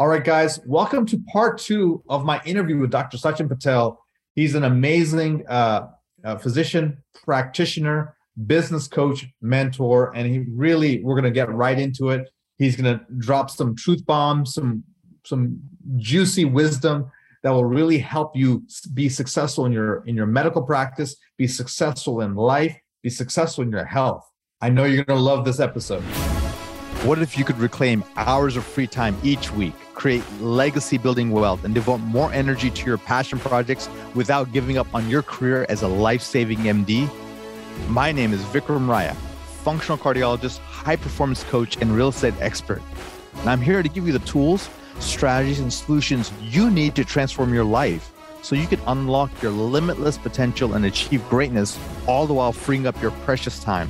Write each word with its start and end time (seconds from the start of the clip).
All 0.00 0.08
right, 0.08 0.24
guys, 0.24 0.58
welcome 0.64 1.04
to 1.04 1.18
part 1.30 1.58
two 1.58 2.02
of 2.08 2.24
my 2.24 2.40
interview 2.46 2.78
with 2.78 2.90
Dr. 2.90 3.18
Sachin 3.18 3.46
Patel. 3.46 4.02
He's 4.34 4.54
an 4.54 4.64
amazing 4.64 5.46
uh, 5.46 5.88
uh, 6.24 6.38
physician, 6.38 7.04
practitioner, 7.22 8.16
business 8.46 8.88
coach, 8.88 9.26
mentor, 9.42 10.16
and 10.16 10.26
he 10.26 10.46
really, 10.48 11.04
we're 11.04 11.16
going 11.16 11.24
to 11.24 11.30
get 11.30 11.52
right 11.52 11.78
into 11.78 12.08
it. 12.08 12.30
He's 12.56 12.76
going 12.76 12.98
to 12.98 13.04
drop 13.18 13.50
some 13.50 13.76
truth 13.76 14.06
bombs, 14.06 14.54
some 14.54 14.84
some 15.26 15.60
juicy 15.98 16.46
wisdom 16.46 17.12
that 17.42 17.50
will 17.50 17.66
really 17.66 17.98
help 17.98 18.34
you 18.34 18.64
be 18.94 19.10
successful 19.10 19.66
in 19.66 19.72
your 19.72 20.02
in 20.06 20.16
your 20.16 20.24
medical 20.24 20.62
practice, 20.62 21.14
be 21.36 21.46
successful 21.46 22.22
in 22.22 22.34
life, 22.36 22.74
be 23.02 23.10
successful 23.10 23.64
in 23.64 23.70
your 23.70 23.84
health. 23.84 24.26
I 24.62 24.70
know 24.70 24.84
you're 24.84 25.04
going 25.04 25.18
to 25.18 25.22
love 25.22 25.44
this 25.44 25.60
episode. 25.60 26.02
What 27.04 27.18
if 27.22 27.38
you 27.38 27.46
could 27.46 27.58
reclaim 27.58 28.04
hours 28.16 28.56
of 28.58 28.64
free 28.64 28.86
time 28.86 29.16
each 29.22 29.50
week, 29.52 29.72
create 29.94 30.22
legacy 30.42 30.98
building 30.98 31.30
wealth, 31.30 31.64
and 31.64 31.74
devote 31.74 31.96
more 32.02 32.30
energy 32.30 32.70
to 32.70 32.86
your 32.86 32.98
passion 32.98 33.38
projects 33.38 33.88
without 34.14 34.52
giving 34.52 34.76
up 34.76 34.86
on 34.94 35.08
your 35.08 35.22
career 35.22 35.64
as 35.70 35.80
a 35.80 35.88
life 35.88 36.20
saving 36.20 36.58
MD? 36.58 37.08
My 37.88 38.12
name 38.12 38.34
is 38.34 38.42
Vikram 38.42 38.86
Raya, 38.86 39.14
functional 39.64 39.96
cardiologist, 39.96 40.58
high 40.58 40.96
performance 40.96 41.42
coach, 41.44 41.78
and 41.78 41.96
real 41.96 42.08
estate 42.08 42.34
expert. 42.38 42.82
And 43.36 43.48
I'm 43.48 43.62
here 43.62 43.82
to 43.82 43.88
give 43.88 44.06
you 44.06 44.12
the 44.12 44.26
tools, 44.26 44.68
strategies, 44.98 45.60
and 45.60 45.72
solutions 45.72 46.30
you 46.42 46.70
need 46.70 46.94
to 46.96 47.04
transform 47.06 47.54
your 47.54 47.64
life 47.64 48.12
so 48.42 48.54
you 48.54 48.66
can 48.66 48.80
unlock 48.88 49.30
your 49.40 49.52
limitless 49.52 50.18
potential 50.18 50.74
and 50.74 50.84
achieve 50.84 51.26
greatness, 51.30 51.78
all 52.06 52.26
the 52.26 52.34
while 52.34 52.52
freeing 52.52 52.86
up 52.86 53.00
your 53.00 53.12
precious 53.24 53.64
time. 53.64 53.88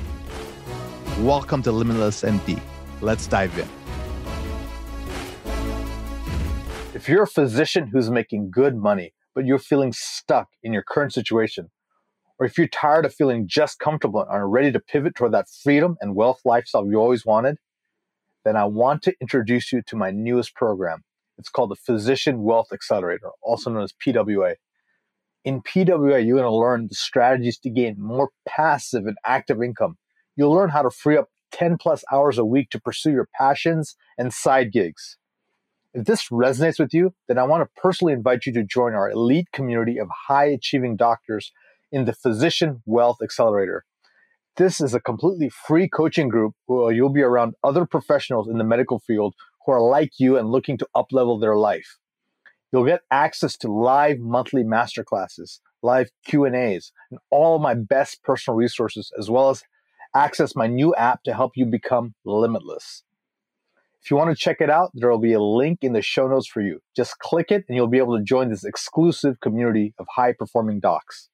Welcome 1.19 1.61
to 1.63 1.73
Limitless 1.73 2.21
MD. 2.21 2.61
Let's 3.01 3.25
dive 3.25 3.57
in. 3.57 3.67
If 6.93 7.09
you're 7.09 7.23
a 7.23 7.27
physician 7.27 7.87
who's 7.87 8.11
making 8.11 8.51
good 8.51 8.75
money, 8.75 9.13
but 9.33 9.45
you're 9.45 9.57
feeling 9.57 9.91
stuck 9.91 10.49
in 10.61 10.71
your 10.71 10.83
current 10.83 11.13
situation, 11.13 11.71
or 12.39 12.45
if 12.45 12.59
you're 12.59 12.67
tired 12.67 13.05
of 13.05 13.13
feeling 13.13 13.47
just 13.47 13.79
comfortable 13.79 14.21
and 14.21 14.29
are 14.29 14.47
ready 14.47 14.71
to 14.71 14.79
pivot 14.79 15.15
toward 15.15 15.31
that 15.31 15.47
freedom 15.63 15.97
and 15.99 16.15
wealth 16.15 16.41
lifestyle 16.45 16.85
you 16.85 16.97
always 16.97 17.25
wanted, 17.25 17.57
then 18.45 18.55
I 18.55 18.65
want 18.65 19.01
to 19.03 19.13
introduce 19.19 19.71
you 19.71 19.81
to 19.87 19.95
my 19.95 20.11
newest 20.11 20.53
program. 20.53 21.03
It's 21.39 21.49
called 21.49 21.71
the 21.71 21.75
Physician 21.75 22.43
Wealth 22.43 22.67
Accelerator, 22.71 23.31
also 23.41 23.71
known 23.71 23.83
as 23.83 23.93
PWA. 24.05 24.55
In 25.43 25.63
PWA, 25.63 26.23
you're 26.23 26.37
going 26.37 26.43
to 26.43 26.55
learn 26.55 26.87
the 26.87 26.95
strategies 26.95 27.57
to 27.59 27.71
gain 27.71 27.95
more 27.97 28.29
passive 28.47 29.07
and 29.07 29.17
active 29.25 29.63
income. 29.63 29.97
You'll 30.35 30.51
learn 30.51 30.69
how 30.69 30.83
to 30.83 30.91
free 30.91 31.17
up 31.17 31.29
10 31.51 31.77
plus 31.77 32.03
hours 32.11 32.37
a 32.37 32.45
week 32.45 32.69
to 32.71 32.79
pursue 32.79 33.11
your 33.11 33.27
passions 33.37 33.95
and 34.17 34.33
side 34.33 34.71
gigs. 34.71 35.17
If 35.93 36.05
this 36.05 36.29
resonates 36.29 36.79
with 36.79 36.93
you, 36.93 37.13
then 37.27 37.37
I 37.37 37.43
want 37.43 37.63
to 37.63 37.81
personally 37.81 38.13
invite 38.13 38.45
you 38.45 38.53
to 38.53 38.63
join 38.63 38.93
our 38.93 39.09
elite 39.09 39.51
community 39.51 39.97
of 39.97 40.07
high 40.27 40.45
achieving 40.45 40.95
doctors 40.95 41.51
in 41.91 42.05
the 42.05 42.13
Physician 42.13 42.81
Wealth 42.85 43.17
Accelerator. 43.21 43.83
This 44.55 44.79
is 44.79 44.93
a 44.93 45.01
completely 45.01 45.49
free 45.49 45.89
coaching 45.89 46.29
group 46.29 46.53
where 46.65 46.91
you'll 46.91 47.09
be 47.09 47.21
around 47.21 47.55
other 47.63 47.85
professionals 47.85 48.47
in 48.47 48.57
the 48.57 48.63
medical 48.63 48.99
field 48.99 49.35
who 49.65 49.73
are 49.73 49.81
like 49.81 50.11
you 50.17 50.37
and 50.37 50.49
looking 50.49 50.77
to 50.77 50.87
uplevel 50.95 51.39
their 51.39 51.55
life. 51.55 51.97
You'll 52.71 52.85
get 52.85 53.01
access 53.11 53.57
to 53.57 53.71
live 53.71 54.19
monthly 54.19 54.63
masterclasses, 54.63 55.59
live 55.81 56.09
Q&As, 56.25 56.91
and 57.09 57.19
all 57.29 57.59
my 57.59 57.73
best 57.73 58.23
personal 58.23 58.55
resources 58.55 59.11
as 59.19 59.29
well 59.29 59.49
as 59.49 59.63
access 60.15 60.55
my 60.55 60.67
new 60.67 60.93
app 60.95 61.23
to 61.23 61.33
help 61.33 61.53
you 61.55 61.65
become 61.65 62.13
limitless. 62.25 63.03
If 64.03 64.09
you 64.09 64.17
want 64.17 64.31
to 64.31 64.35
check 64.35 64.57
it 64.59 64.69
out, 64.69 64.91
there 64.95 65.11
will 65.11 65.19
be 65.19 65.33
a 65.33 65.41
link 65.41 65.79
in 65.83 65.93
the 65.93 66.01
show 66.01 66.27
notes 66.27 66.47
for 66.47 66.61
you. 66.61 66.79
Just 66.95 67.19
click 67.19 67.51
it 67.51 67.63
and 67.67 67.75
you'll 67.75 67.87
be 67.87 67.99
able 67.99 68.17
to 68.17 68.23
join 68.23 68.49
this 68.49 68.63
exclusive 68.63 69.39
community 69.41 69.93
of 69.99 70.07
high 70.15 70.33
performing 70.33 70.79
docs. 70.79 71.29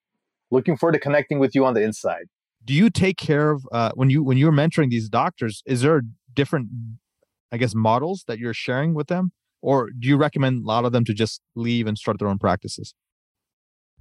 Looking 0.52 0.76
forward 0.76 0.94
to 0.94 1.00
connecting 1.00 1.40
with 1.40 1.56
you 1.56 1.66
on 1.66 1.74
the 1.74 1.82
inside. 1.82 2.26
Do 2.66 2.74
you 2.74 2.90
take 2.90 3.18
care 3.18 3.52
of 3.52 3.66
uh, 3.72 3.92
when 3.96 4.10
you 4.10 4.22
when 4.22 4.38
you're 4.38 4.52
mentoring 4.52 4.90
these 4.90 5.08
doctors? 5.08 5.64
Is 5.66 5.82
there 5.82 6.02
different, 6.34 6.68
I 7.52 7.58
guess, 7.58 7.74
models 7.74 8.26
that 8.28 8.38
you're 8.40 8.54
sharing 8.54 8.94
with 8.94 9.08
them, 9.08 9.32
or 9.62 9.90
do 9.98 10.08
you 10.08 10.18
recommend 10.18 10.64
a 10.64 10.68
lot 10.68 10.84
of 10.84 10.92
them 10.92 11.06
to 11.06 11.14
just 11.14 11.42
leave 11.56 11.88
and 11.88 11.98
start 11.98 12.20
their 12.20 12.28
own 12.28 12.38
practices? 12.38 12.94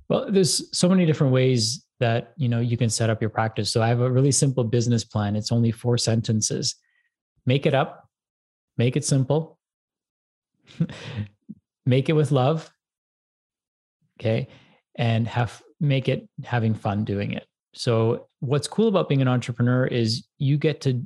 Well, 0.09 0.27
there's 0.31 0.77
so 0.77 0.89
many 0.89 1.05
different 1.06 1.33
ways 1.33 1.84
that 1.99 2.33
you 2.37 2.49
know 2.49 2.61
you 2.61 2.77
can 2.77 2.91
set 2.91 3.11
up 3.11 3.21
your 3.21 3.31
practice. 3.31 3.72
So 3.72 3.83
i 3.83 3.89
have 3.89 4.00
a 4.00 4.11
really 4.11 4.33
simple 4.33 4.65
business 4.65 5.05
plan. 5.05 5.37
It's 5.37 5.53
only 5.53 5.72
four 5.72 5.99
sentences. 5.99 6.77
Make 7.47 7.67
it 7.67 7.75
up. 7.75 8.09
Make 8.77 8.97
it 8.97 9.05
simple. 9.05 9.59
Make 11.87 12.09
it 12.09 12.15
with 12.15 12.33
love. 12.33 12.71
Okay? 14.21 14.49
And 14.97 15.28
have 15.28 15.62
make 15.78 16.09
it 16.09 16.27
having 16.43 16.75
fun 16.75 17.05
doing 17.05 17.33
it. 17.33 17.47
So 17.75 18.28
what's 18.41 18.66
cool 18.66 18.89
about 18.89 19.09
being 19.09 19.21
an 19.21 19.28
entrepreneur 19.28 19.87
is 19.87 20.27
you 20.39 20.56
get 20.56 20.81
to 20.83 21.03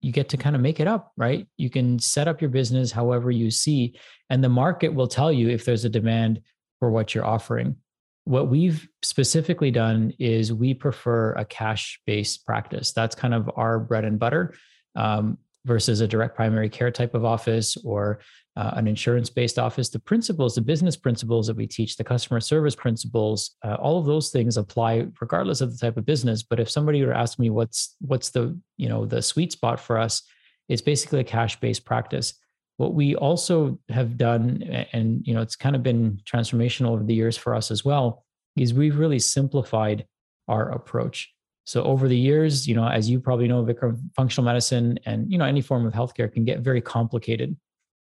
you 0.00 0.12
get 0.12 0.30
to 0.30 0.36
kind 0.36 0.56
of 0.56 0.62
make 0.62 0.80
it 0.80 0.86
up 0.86 1.12
right? 1.16 1.46
You 1.56 1.68
can 1.68 1.98
set 1.98 2.26
up 2.26 2.40
your 2.40 2.50
business 2.50 2.90
however 2.90 3.30
you 3.30 3.50
see 3.50 3.98
and 4.30 4.42
the 4.42 4.48
market 4.48 4.94
will 4.94 5.06
tell 5.06 5.30
you 5.30 5.50
if 5.50 5.64
there's 5.64 5.84
a 5.84 5.90
demand 5.90 6.40
for 6.78 6.90
what 6.90 7.14
you're 7.14 7.26
offering 7.26 7.76
what 8.24 8.48
we've 8.48 8.88
specifically 9.02 9.70
done 9.70 10.12
is 10.18 10.52
we 10.52 10.74
prefer 10.74 11.32
a 11.32 11.44
cash 11.44 12.00
based 12.06 12.46
practice. 12.46 12.92
That's 12.92 13.14
kind 13.14 13.34
of 13.34 13.50
our 13.56 13.78
bread 13.78 14.04
and 14.04 14.18
butter 14.18 14.54
um, 14.96 15.38
versus 15.66 16.00
a 16.00 16.08
direct 16.08 16.34
primary 16.34 16.68
care 16.68 16.90
type 16.90 17.14
of 17.14 17.24
office 17.24 17.76
or 17.84 18.20
uh, 18.56 18.72
an 18.74 18.86
insurance 18.86 19.28
based 19.28 19.58
office. 19.58 19.90
The 19.90 19.98
principles, 19.98 20.54
the 20.54 20.62
business 20.62 20.96
principles 20.96 21.46
that 21.48 21.56
we 21.56 21.66
teach, 21.66 21.96
the 21.96 22.04
customer 22.04 22.40
service 22.40 22.74
principles, 22.74 23.56
uh, 23.64 23.74
all 23.74 23.98
of 23.98 24.06
those 24.06 24.30
things 24.30 24.56
apply 24.56 25.06
regardless 25.20 25.60
of 25.60 25.72
the 25.72 25.78
type 25.78 25.96
of 25.96 26.06
business. 26.06 26.42
But 26.42 26.60
if 26.60 26.70
somebody 26.70 27.04
were 27.04 27.12
to 27.12 27.18
ask 27.18 27.38
me 27.38 27.50
what's 27.50 27.96
what's 28.00 28.30
the 28.30 28.58
you 28.76 28.88
know 28.88 29.04
the 29.04 29.22
sweet 29.22 29.52
spot 29.52 29.80
for 29.80 29.98
us, 29.98 30.22
it's 30.68 30.82
basically 30.82 31.20
a 31.20 31.24
cash 31.24 31.60
based 31.60 31.84
practice. 31.84 32.34
What 32.76 32.94
we 32.94 33.14
also 33.14 33.78
have 33.88 34.16
done, 34.16 34.62
and 34.92 35.24
you 35.26 35.34
know, 35.34 35.42
it's 35.42 35.56
kind 35.56 35.76
of 35.76 35.82
been 35.82 36.20
transformational 36.24 36.90
over 36.90 37.04
the 37.04 37.14
years 37.14 37.36
for 37.36 37.54
us 37.54 37.70
as 37.70 37.84
well, 37.84 38.24
is 38.56 38.74
we've 38.74 38.98
really 38.98 39.18
simplified 39.18 40.06
our 40.48 40.70
approach. 40.70 41.32
So 41.64 41.82
over 41.84 42.08
the 42.08 42.16
years, 42.16 42.66
you 42.66 42.74
know, 42.74 42.86
as 42.86 43.08
you 43.08 43.20
probably 43.20 43.48
know, 43.48 43.64
Vikram, 43.64 43.98
functional 44.14 44.44
medicine 44.44 44.98
and 45.06 45.30
you 45.30 45.38
know 45.38 45.44
any 45.44 45.60
form 45.60 45.86
of 45.86 45.92
healthcare 45.92 46.30
can 46.30 46.44
get 46.44 46.60
very 46.60 46.80
complicated 46.80 47.56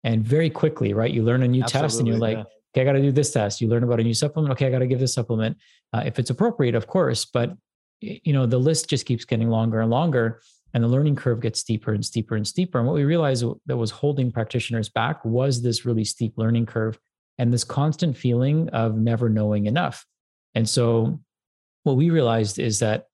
and 0.03 0.23
very 0.23 0.49
quickly, 0.49 0.93
right? 0.93 1.11
You 1.11 1.23
learn 1.23 1.43
a 1.43 1.47
new 1.47 1.63
Absolutely, 1.63 1.87
test 1.87 1.99
and 1.99 2.07
you're 2.07 2.17
like, 2.17 2.37
yeah. 2.37 2.43
okay, 2.75 2.81
I 2.81 2.83
got 2.83 2.93
to 2.93 3.01
do 3.01 3.11
this 3.11 3.31
test. 3.31 3.61
You 3.61 3.67
learn 3.67 3.83
about 3.83 3.99
a 3.99 4.03
new 4.03 4.13
supplement. 4.13 4.51
Okay, 4.51 4.67
I 4.67 4.69
got 4.69 4.79
to 4.79 4.87
give 4.87 4.99
this 4.99 5.13
supplement 5.13 5.57
uh, 5.93 6.03
if 6.05 6.19
it's 6.19 6.29
appropriate, 6.29 6.75
of 6.75 6.87
course. 6.87 7.25
But 7.25 7.55
you 7.99 8.33
know, 8.33 8.45
the 8.45 8.59
list 8.59 8.89
just 8.89 9.05
keeps 9.05 9.25
getting 9.25 9.49
longer 9.49 9.81
and 9.81 9.89
longer 9.89 10.41
and 10.73 10.83
the 10.83 10.87
learning 10.87 11.15
curve 11.15 11.41
gets 11.41 11.59
steeper 11.59 11.93
and 11.93 12.05
steeper 12.05 12.35
and 12.35 12.47
steeper. 12.47 12.77
And 12.77 12.87
what 12.87 12.95
we 12.95 13.03
realized 13.03 13.45
that 13.65 13.77
was 13.77 13.91
holding 13.91 14.31
practitioners 14.31 14.89
back 14.89 15.23
was 15.23 15.61
this 15.61 15.85
really 15.85 16.03
steep 16.03 16.33
learning 16.37 16.65
curve 16.65 16.99
and 17.37 17.53
this 17.53 17.63
constant 17.63 18.17
feeling 18.17 18.69
of 18.69 18.97
never 18.97 19.29
knowing 19.29 19.65
enough. 19.65 20.05
And 20.55 20.67
so 20.67 21.19
what 21.83 21.97
we 21.97 22.09
realized 22.09 22.59
is 22.59 22.79
that 22.79 23.05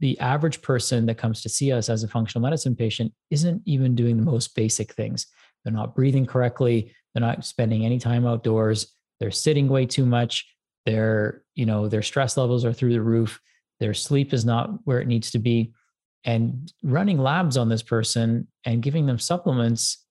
the 0.00 0.18
average 0.18 0.62
person 0.62 1.06
that 1.06 1.18
comes 1.18 1.42
to 1.42 1.48
see 1.48 1.72
us 1.72 1.88
as 1.88 2.02
a 2.02 2.08
functional 2.08 2.42
medicine 2.42 2.74
patient 2.74 3.12
isn't 3.30 3.62
even 3.66 3.94
doing 3.94 4.16
the 4.16 4.22
most 4.22 4.54
basic 4.54 4.94
things. 4.94 5.26
They're 5.64 5.72
not 5.72 5.94
breathing 5.94 6.26
correctly, 6.26 6.94
they're 7.12 7.20
not 7.20 7.44
spending 7.44 7.84
any 7.84 7.98
time 7.98 8.26
outdoors, 8.26 8.94
they're 9.20 9.30
sitting 9.30 9.68
way 9.68 9.86
too 9.86 10.06
much, 10.06 10.46
their, 10.86 11.42
you 11.54 11.66
know, 11.66 11.88
their 11.88 12.02
stress 12.02 12.36
levels 12.36 12.64
are 12.64 12.72
through 12.72 12.92
the 12.92 13.02
roof, 13.02 13.40
their 13.80 13.94
sleep 13.94 14.32
is 14.32 14.44
not 14.44 14.70
where 14.84 15.00
it 15.00 15.08
needs 15.08 15.30
to 15.32 15.38
be 15.38 15.72
and 16.26 16.72
running 16.82 17.18
labs 17.18 17.56
on 17.56 17.68
this 17.68 17.82
person 17.82 18.48
and 18.64 18.82
giving 18.82 19.06
them 19.06 19.18
supplements 19.18 20.04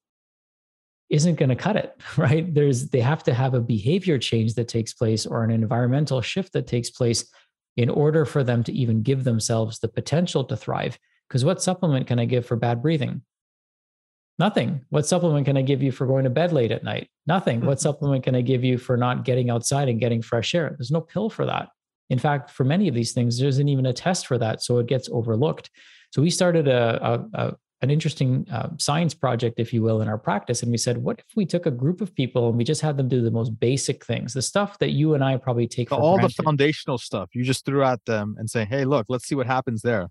isn't 1.10 1.36
going 1.36 1.50
to 1.50 1.54
cut 1.54 1.76
it 1.76 2.00
right? 2.16 2.52
There's 2.52 2.88
they 2.88 3.00
have 3.00 3.22
to 3.24 3.34
have 3.34 3.54
a 3.54 3.60
behavior 3.60 4.18
change 4.18 4.54
that 4.54 4.66
takes 4.66 4.92
place 4.92 5.26
or 5.26 5.44
an 5.44 5.50
environmental 5.50 6.20
shift 6.20 6.52
that 6.54 6.66
takes 6.66 6.90
place 6.90 7.30
in 7.76 7.90
order 7.90 8.24
for 8.24 8.42
them 8.42 8.64
to 8.64 8.72
even 8.72 9.02
give 9.02 9.22
themselves 9.22 9.78
the 9.78 9.88
potential 9.88 10.42
to 10.44 10.56
thrive. 10.56 10.98
Because 11.28 11.44
what 11.44 11.62
supplement 11.62 12.06
can 12.06 12.18
i 12.18 12.24
give 12.24 12.46
for 12.46 12.56
bad 12.56 12.82
breathing? 12.82 13.22
Nothing. 14.38 14.84
What 14.90 15.06
supplement 15.06 15.46
can 15.46 15.56
i 15.56 15.62
give 15.62 15.82
you 15.82 15.92
for 15.92 16.06
going 16.06 16.24
to 16.24 16.30
bed 16.30 16.52
late 16.52 16.72
at 16.72 16.84
night? 16.84 17.08
Nothing. 17.26 17.60
What 17.60 17.78
mm-hmm. 17.78 17.82
supplement 17.82 18.24
can 18.24 18.34
i 18.34 18.40
give 18.40 18.64
you 18.64 18.78
for 18.78 18.96
not 18.96 19.24
getting 19.24 19.50
outside 19.50 19.88
and 19.88 20.00
getting 20.00 20.22
fresh 20.22 20.54
air? 20.54 20.74
There's 20.78 20.90
no 20.90 21.00
pill 21.00 21.28
for 21.28 21.44
that. 21.46 21.68
In 22.08 22.18
fact 22.18 22.50
for 22.50 22.64
many 22.64 22.88
of 22.88 22.94
these 22.94 23.12
things 23.12 23.38
there 23.38 23.48
isn't 23.48 23.68
even 23.68 23.86
a 23.86 23.92
test 23.92 24.26
for 24.26 24.38
that 24.38 24.62
so 24.62 24.78
it 24.78 24.86
gets 24.86 25.08
overlooked 25.10 25.70
so 26.10 26.22
we 26.22 26.30
started 26.30 26.68
a, 26.68 27.04
a, 27.04 27.46
a 27.46 27.56
an 27.82 27.90
interesting 27.90 28.46
uh, 28.50 28.70
science 28.78 29.12
project, 29.12 29.60
if 29.60 29.72
you 29.72 29.82
will, 29.82 30.00
in 30.00 30.08
our 30.08 30.16
practice. 30.16 30.62
And 30.62 30.70
we 30.70 30.78
said, 30.78 30.96
what 30.96 31.18
if 31.18 31.36
we 31.36 31.44
took 31.44 31.66
a 31.66 31.70
group 31.70 32.00
of 32.00 32.14
people 32.14 32.48
and 32.48 32.56
we 32.56 32.64
just 32.64 32.80
had 32.80 32.96
them 32.96 33.06
do 33.06 33.20
the 33.20 33.30
most 33.30 33.60
basic 33.60 34.04
things, 34.04 34.32
the 34.32 34.40
stuff 34.40 34.78
that 34.78 34.90
you 34.92 35.14
and 35.14 35.22
I 35.22 35.36
probably 35.36 35.68
take 35.68 35.90
so 35.90 35.96
all 35.96 36.16
granted. 36.16 36.36
the 36.38 36.42
foundational 36.42 36.96
stuff 36.96 37.30
you 37.34 37.44
just 37.44 37.66
threw 37.66 37.84
at 37.84 38.04
them 38.06 38.36
and 38.38 38.48
say, 38.48 38.64
hey, 38.64 38.84
look, 38.84 39.06
let's 39.08 39.26
see 39.26 39.34
what 39.34 39.46
happens 39.46 39.82
there. 39.82 40.08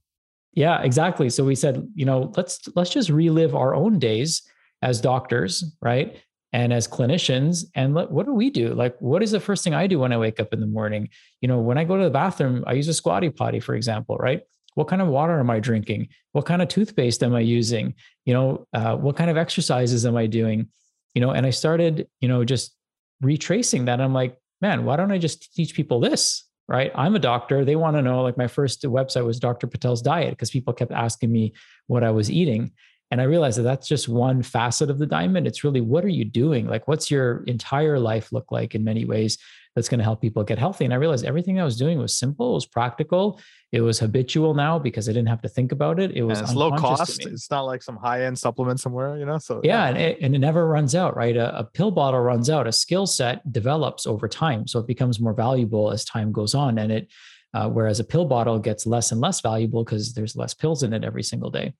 Yeah, 0.53 0.81
exactly. 0.83 1.29
So 1.29 1.43
we 1.43 1.55
said, 1.55 1.85
you 1.95 2.05
know, 2.05 2.31
let's 2.37 2.61
let's 2.75 2.91
just 2.91 3.09
relive 3.09 3.55
our 3.55 3.73
own 3.73 3.99
days 3.99 4.43
as 4.81 5.01
doctors, 5.01 5.75
right? 5.81 6.17
and 6.53 6.71
as 6.71 6.87
clinicians 6.87 7.65
and 7.75 7.93
what 7.93 8.25
do 8.25 8.33
we 8.33 8.49
do 8.49 8.73
like 8.73 8.95
what 8.99 9.21
is 9.21 9.31
the 9.31 9.39
first 9.39 9.63
thing 9.63 9.73
i 9.73 9.85
do 9.87 9.99
when 9.99 10.13
i 10.13 10.17
wake 10.17 10.39
up 10.39 10.53
in 10.53 10.61
the 10.61 10.67
morning 10.67 11.09
you 11.41 11.49
know 11.49 11.59
when 11.59 11.77
i 11.77 11.83
go 11.83 11.97
to 11.97 12.03
the 12.05 12.09
bathroom 12.09 12.63
i 12.65 12.71
use 12.71 12.87
a 12.87 12.93
squatty 12.93 13.29
potty 13.29 13.59
for 13.59 13.75
example 13.75 14.15
right 14.17 14.43
what 14.75 14.87
kind 14.87 15.01
of 15.01 15.07
water 15.07 15.39
am 15.39 15.49
i 15.49 15.59
drinking? 15.59 16.09
What 16.33 16.45
kind 16.45 16.61
of 16.61 16.67
toothpaste 16.67 17.23
am 17.23 17.33
i 17.33 17.39
using? 17.39 17.95
You 18.25 18.33
know 18.33 18.67
uh, 18.73 18.95
what 18.95 19.17
kind 19.17 19.29
of 19.29 19.37
exercises 19.37 20.05
am 20.05 20.15
i 20.15 20.27
doing? 20.27 20.67
You 21.13 21.21
know 21.21 21.31
and 21.31 21.45
i 21.45 21.49
started 21.49 22.07
you 22.21 22.27
know 22.27 22.43
just 22.45 22.75
retracing 23.21 23.85
that. 23.85 23.99
I'm 23.99 24.13
like 24.13 24.37
man 24.61 24.85
why 24.85 24.95
don't 24.95 25.11
i 25.11 25.17
just 25.17 25.53
teach 25.55 25.73
people 25.73 25.99
this? 25.99 26.43
Right? 26.67 26.91
I'm 26.95 27.15
a 27.15 27.19
doctor. 27.19 27.63
They 27.63 27.75
want 27.75 27.95
to 27.95 28.01
know 28.01 28.23
like 28.23 28.37
my 28.37 28.47
first 28.47 28.83
website 28.83 29.25
was 29.25 29.39
dr 29.39 29.65
patel's 29.67 30.01
diet 30.01 30.31
because 30.31 30.51
people 30.51 30.73
kept 30.73 30.91
asking 30.91 31.31
me 31.31 31.53
what 31.87 32.03
i 32.03 32.11
was 32.11 32.29
eating 32.29 32.71
and 33.15 33.21
I 33.21 33.25
realized 33.27 33.57
that 33.59 33.63
that's 33.63 33.87
just 33.87 34.09
one 34.09 34.43
facet 34.43 34.89
of 34.89 34.99
the 34.99 35.05
diamond. 35.05 35.47
It's 35.47 35.63
really 35.63 35.79
what 35.79 36.03
are 36.03 36.09
you 36.09 36.25
doing? 36.25 36.67
Like, 36.67 36.85
what's 36.89 37.09
your 37.09 37.45
entire 37.45 37.97
life 37.97 38.33
look 38.33 38.51
like 38.51 38.75
in 38.75 38.83
many 38.83 39.05
ways 39.05 39.37
that's 39.73 39.87
going 39.87 39.99
to 39.99 40.03
help 40.03 40.19
people 40.19 40.43
get 40.43 40.59
healthy? 40.59 40.83
And 40.83 40.93
I 40.93 40.97
realized 40.97 41.23
everything 41.23 41.57
I 41.57 41.63
was 41.63 41.77
doing 41.77 41.97
was 41.97 42.13
simple, 42.13 42.51
it 42.51 42.55
was 42.55 42.65
practical, 42.65 43.39
it 43.71 43.79
was 43.79 43.99
habitual 43.99 44.53
now 44.53 44.77
because 44.79 45.07
I 45.07 45.13
didn't 45.13 45.29
have 45.29 45.41
to 45.43 45.47
think 45.47 45.71
about 45.71 45.97
it. 45.97 46.11
It 46.11 46.23
was 46.23 46.53
low 46.53 46.71
cost. 46.71 47.25
It's 47.25 47.49
not 47.49 47.61
like 47.61 47.81
some 47.81 47.95
high 47.95 48.25
end 48.25 48.37
supplement 48.37 48.81
somewhere, 48.81 49.17
you 49.17 49.25
know? 49.25 49.37
So, 49.37 49.61
yeah, 49.63 49.85
yeah. 49.85 49.87
And, 49.87 49.97
it, 49.97 50.17
and 50.19 50.35
it 50.35 50.39
never 50.39 50.67
runs 50.67 50.93
out, 50.93 51.15
right? 51.15 51.37
A, 51.37 51.59
a 51.59 51.63
pill 51.63 51.91
bottle 51.91 52.19
runs 52.19 52.49
out, 52.49 52.67
a 52.67 52.73
skill 52.73 53.07
set 53.07 53.49
develops 53.49 54.05
over 54.05 54.27
time. 54.27 54.67
So 54.67 54.79
it 54.79 54.87
becomes 54.87 55.21
more 55.21 55.33
valuable 55.33 55.89
as 55.89 56.03
time 56.03 56.33
goes 56.33 56.53
on. 56.53 56.79
And 56.79 56.91
it, 56.91 57.07
uh, 57.53 57.69
whereas 57.69 58.01
a 58.01 58.03
pill 58.03 58.25
bottle 58.25 58.59
gets 58.59 58.85
less 58.85 59.13
and 59.13 59.21
less 59.21 59.39
valuable 59.39 59.85
because 59.85 60.13
there's 60.13 60.35
less 60.35 60.53
pills 60.53 60.83
in 60.83 60.91
it 60.91 61.05
every 61.05 61.23
single 61.23 61.49
day. 61.49 61.73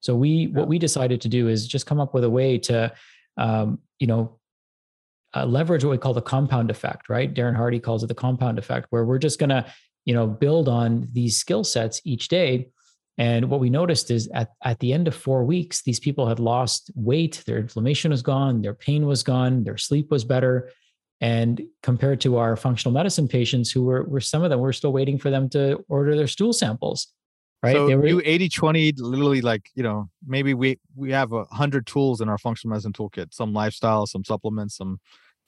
So 0.00 0.14
we 0.14 0.48
what 0.48 0.68
we 0.68 0.78
decided 0.78 1.20
to 1.22 1.28
do 1.28 1.48
is 1.48 1.66
just 1.66 1.86
come 1.86 2.00
up 2.00 2.14
with 2.14 2.24
a 2.24 2.30
way 2.30 2.58
to, 2.58 2.92
um, 3.36 3.78
you 3.98 4.06
know, 4.06 4.38
uh, 5.34 5.46
leverage 5.46 5.84
what 5.84 5.90
we 5.90 5.98
call 5.98 6.14
the 6.14 6.22
compound 6.22 6.70
effect. 6.70 7.08
Right? 7.08 7.32
Darren 7.32 7.56
Hardy 7.56 7.80
calls 7.80 8.02
it 8.02 8.08
the 8.08 8.14
compound 8.14 8.58
effect, 8.58 8.86
where 8.90 9.04
we're 9.04 9.18
just 9.18 9.38
going 9.38 9.50
to, 9.50 9.64
you 10.04 10.14
know, 10.14 10.26
build 10.26 10.68
on 10.68 11.06
these 11.12 11.36
skill 11.36 11.64
sets 11.64 12.00
each 12.04 12.28
day. 12.28 12.70
And 13.18 13.50
what 13.50 13.60
we 13.60 13.68
noticed 13.68 14.10
is 14.10 14.30
at, 14.32 14.52
at 14.64 14.78
the 14.78 14.94
end 14.94 15.06
of 15.06 15.14
four 15.14 15.44
weeks, 15.44 15.82
these 15.82 16.00
people 16.00 16.26
had 16.26 16.40
lost 16.40 16.90
weight, 16.94 17.42
their 17.46 17.58
inflammation 17.58 18.10
was 18.10 18.22
gone, 18.22 18.62
their 18.62 18.72
pain 18.72 19.04
was 19.04 19.22
gone, 19.22 19.62
their 19.62 19.76
sleep 19.76 20.10
was 20.10 20.24
better. 20.24 20.70
And 21.20 21.60
compared 21.82 22.22
to 22.22 22.38
our 22.38 22.56
functional 22.56 22.94
medicine 22.94 23.28
patients 23.28 23.70
who 23.70 23.84
were, 23.84 24.04
were 24.04 24.22
some 24.22 24.42
of 24.42 24.48
them, 24.48 24.60
we're 24.60 24.72
still 24.72 24.92
waiting 24.92 25.18
for 25.18 25.28
them 25.28 25.50
to 25.50 25.84
order 25.88 26.16
their 26.16 26.28
stool 26.28 26.54
samples 26.54 27.08
right? 27.62 27.74
So 27.74 27.96
were, 27.96 28.06
you 28.06 28.22
80 28.24 28.48
20, 28.48 28.92
literally 28.98 29.40
like, 29.40 29.70
you 29.74 29.82
know, 29.82 30.08
maybe 30.26 30.54
we 30.54 30.78
we 30.94 31.10
have 31.12 31.32
a 31.32 31.44
hundred 31.44 31.86
tools 31.86 32.20
in 32.20 32.28
our 32.28 32.38
functional 32.38 32.70
medicine 32.70 32.92
toolkit, 32.92 33.34
some 33.34 33.52
lifestyle, 33.52 34.06
some 34.06 34.24
supplements, 34.24 34.76
some 34.76 34.98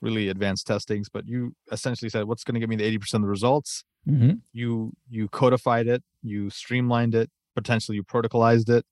really 0.01 0.29
advanced 0.29 0.67
testings, 0.67 1.09
but 1.09 1.27
you 1.27 1.55
essentially 1.71 2.09
said 2.09 2.25
what's 2.25 2.43
going 2.43 2.55
to 2.55 2.59
give 2.59 2.69
me 2.69 2.75
the 2.75 2.97
80% 2.97 3.13
of 3.15 3.21
the 3.21 3.27
results. 3.27 3.85
Mm-hmm. 4.07 4.33
You 4.51 4.91
you 5.09 5.29
codified 5.29 5.87
it, 5.87 6.03
you 6.21 6.49
streamlined 6.49 7.15
it, 7.15 7.31
potentially 7.55 7.95
you 7.95 8.03
protocolized 8.03 8.69
it, 8.69 8.85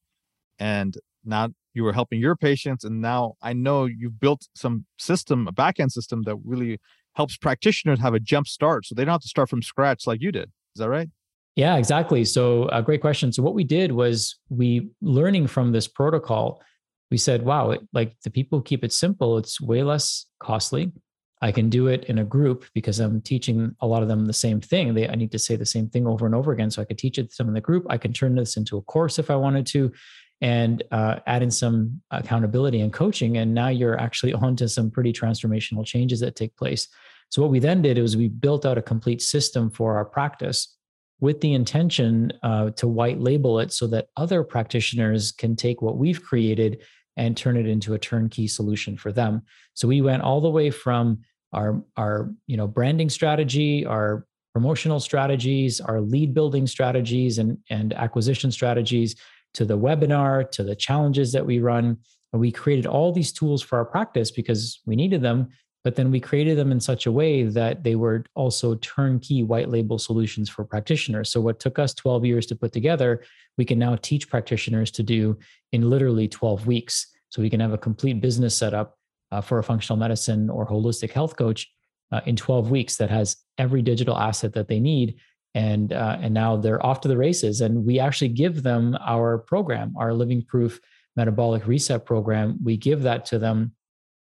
and 0.57 0.95
now 1.25 1.49
you 1.73 1.83
were 1.83 1.93
helping 1.93 2.19
your 2.19 2.35
patients. 2.35 2.83
And 2.83 3.01
now 3.01 3.33
I 3.41 3.53
know 3.53 3.85
you've 3.85 4.19
built 4.19 4.47
some 4.55 4.85
system, 4.97 5.47
a 5.47 5.51
backend 5.51 5.91
system 5.91 6.23
that 6.23 6.37
really 6.43 6.79
helps 7.15 7.37
practitioners 7.37 7.99
have 7.99 8.13
a 8.13 8.19
jump 8.19 8.47
start 8.47 8.85
so 8.85 8.95
they 8.95 9.03
don't 9.03 9.13
have 9.13 9.21
to 9.21 9.27
start 9.27 9.49
from 9.49 9.61
scratch 9.61 10.07
like 10.07 10.21
you 10.21 10.31
did. 10.31 10.49
Is 10.75 10.79
that 10.79 10.89
right? 10.89 11.09
Yeah, 11.55 11.75
exactly. 11.75 12.23
So, 12.23 12.63
a 12.63 12.75
uh, 12.75 12.81
great 12.81 13.01
question. 13.01 13.31
So, 13.33 13.43
what 13.43 13.53
we 13.53 13.63
did 13.63 13.91
was 13.91 14.39
we 14.49 14.89
learning 15.01 15.47
from 15.47 15.71
this 15.71 15.87
protocol, 15.87 16.61
we 17.09 17.17
said, 17.17 17.43
wow, 17.43 17.71
it, 17.71 17.81
like 17.91 18.15
the 18.23 18.29
people 18.29 18.61
keep 18.61 18.83
it 18.83 18.93
simple, 18.93 19.37
it's 19.37 19.59
way 19.59 19.83
less 19.83 20.25
costly. 20.39 20.93
I 21.41 21.51
can 21.51 21.69
do 21.69 21.87
it 21.87 22.05
in 22.05 22.19
a 22.19 22.23
group 22.23 22.65
because 22.73 22.99
I'm 22.99 23.19
teaching 23.19 23.75
a 23.81 23.87
lot 23.87 24.03
of 24.03 24.07
them 24.07 24.27
the 24.27 24.33
same 24.33 24.61
thing. 24.61 24.93
They, 24.93 25.09
I 25.09 25.15
need 25.15 25.31
to 25.31 25.39
say 25.39 25.55
the 25.55 25.65
same 25.65 25.89
thing 25.89 26.05
over 26.05 26.25
and 26.25 26.35
over 26.35 26.51
again. 26.51 26.69
So 26.69 26.81
I 26.81 26.85
could 26.85 26.99
teach 26.99 27.17
it 27.17 27.31
to 27.31 27.37
them 27.37 27.47
in 27.47 27.55
the 27.55 27.61
group. 27.61 27.87
I 27.89 27.97
can 27.97 28.13
turn 28.13 28.35
this 28.35 28.57
into 28.57 28.77
a 28.77 28.81
course 28.83 29.17
if 29.17 29.31
I 29.31 29.35
wanted 29.35 29.65
to, 29.67 29.91
and 30.39 30.83
uh, 30.91 31.17
add 31.27 31.43
in 31.43 31.51
some 31.51 32.01
accountability 32.11 32.81
and 32.81 32.93
coaching. 32.93 33.37
And 33.37 33.53
now 33.53 33.69
you're 33.69 33.99
actually 33.99 34.33
onto 34.45 34.67
some 34.67 34.91
pretty 34.91 35.11
transformational 35.11 35.85
changes 35.85 36.19
that 36.21 36.35
take 36.35 36.55
place. 36.55 36.87
So 37.29 37.41
what 37.41 37.51
we 37.51 37.59
then 37.59 37.81
did 37.81 37.97
was 37.97 38.15
we 38.15 38.27
built 38.27 38.65
out 38.65 38.77
a 38.77 38.81
complete 38.81 39.21
system 39.21 39.69
for 39.71 39.95
our 39.95 40.05
practice 40.05 40.77
with 41.21 41.39
the 41.39 41.53
intention 41.53 42.33
uh, 42.43 42.71
to 42.71 42.87
white 42.87 43.21
label 43.21 43.59
it 43.59 43.71
so 43.71 43.87
that 43.87 44.07
other 44.17 44.43
practitioners 44.43 45.31
can 45.31 45.55
take 45.55 45.81
what 45.81 45.97
we've 45.97 46.21
created 46.21 46.81
and 47.15 47.37
turn 47.37 47.55
it 47.55 47.67
into 47.67 47.93
a 47.93 47.99
turnkey 47.99 48.47
solution 48.47 48.97
for 48.97 49.11
them. 49.11 49.43
So 49.75 49.87
we 49.87 50.01
went 50.01 50.23
all 50.23 50.41
the 50.41 50.49
way 50.49 50.71
from 50.71 51.19
our 51.53 51.83
our 51.95 52.31
you 52.47 52.57
know 52.57 52.67
branding 52.67 53.09
strategy, 53.09 53.85
our 53.85 54.25
promotional 54.53 54.99
strategies, 54.99 55.79
our 55.79 56.01
lead 56.01 56.33
building 56.33 56.65
strategies 56.65 57.37
and 57.37 57.57
and 57.69 57.93
acquisition 57.93 58.51
strategies 58.51 59.15
to 59.53 59.65
the 59.65 59.77
webinar, 59.77 60.49
to 60.51 60.63
the 60.63 60.75
challenges 60.75 61.31
that 61.33 61.45
we 61.45 61.59
run. 61.59 61.97
And 62.33 62.39
we 62.39 62.51
created 62.51 62.85
all 62.85 63.11
these 63.11 63.33
tools 63.33 63.61
for 63.61 63.77
our 63.77 63.85
practice 63.85 64.31
because 64.31 64.79
we 64.85 64.95
needed 64.95 65.21
them 65.21 65.49
but 65.83 65.95
then 65.95 66.11
we 66.11 66.19
created 66.19 66.57
them 66.57 66.71
in 66.71 66.79
such 66.79 67.05
a 67.05 67.11
way 67.11 67.43
that 67.43 67.83
they 67.83 67.95
were 67.95 68.23
also 68.35 68.75
turnkey 68.75 69.43
white 69.43 69.69
label 69.69 69.97
solutions 69.97 70.49
for 70.49 70.63
practitioners. 70.63 71.31
So, 71.31 71.41
what 71.41 71.59
took 71.59 71.79
us 71.79 71.93
12 71.93 72.25
years 72.25 72.45
to 72.47 72.55
put 72.55 72.71
together, 72.71 73.23
we 73.57 73.65
can 73.65 73.79
now 73.79 73.95
teach 74.01 74.29
practitioners 74.29 74.91
to 74.91 75.03
do 75.03 75.37
in 75.71 75.89
literally 75.89 76.27
12 76.27 76.67
weeks. 76.67 77.07
So, 77.29 77.41
we 77.41 77.49
can 77.49 77.59
have 77.59 77.73
a 77.73 77.77
complete 77.77 78.21
business 78.21 78.55
setup 78.55 78.97
uh, 79.31 79.41
for 79.41 79.59
a 79.59 79.63
functional 79.63 79.97
medicine 79.97 80.49
or 80.49 80.67
holistic 80.67 81.11
health 81.11 81.35
coach 81.35 81.67
uh, 82.11 82.21
in 82.25 82.35
12 82.35 82.69
weeks 82.69 82.97
that 82.97 83.09
has 83.09 83.37
every 83.57 83.81
digital 83.81 84.17
asset 84.17 84.53
that 84.53 84.67
they 84.67 84.79
need. 84.79 85.15
And, 85.53 85.91
uh, 85.91 86.17
and 86.21 86.33
now 86.33 86.57
they're 86.57 86.85
off 86.85 87.01
to 87.01 87.07
the 87.07 87.17
races. 87.17 87.61
And 87.61 87.85
we 87.85 87.99
actually 87.99 88.29
give 88.29 88.63
them 88.63 88.97
our 89.01 89.37
program, 89.37 89.93
our 89.97 90.13
Living 90.13 90.43
Proof 90.43 90.79
Metabolic 91.15 91.67
Reset 91.67 92.05
program. 92.05 92.57
We 92.63 92.77
give 92.77 93.01
that 93.01 93.25
to 93.27 93.39
them 93.39 93.73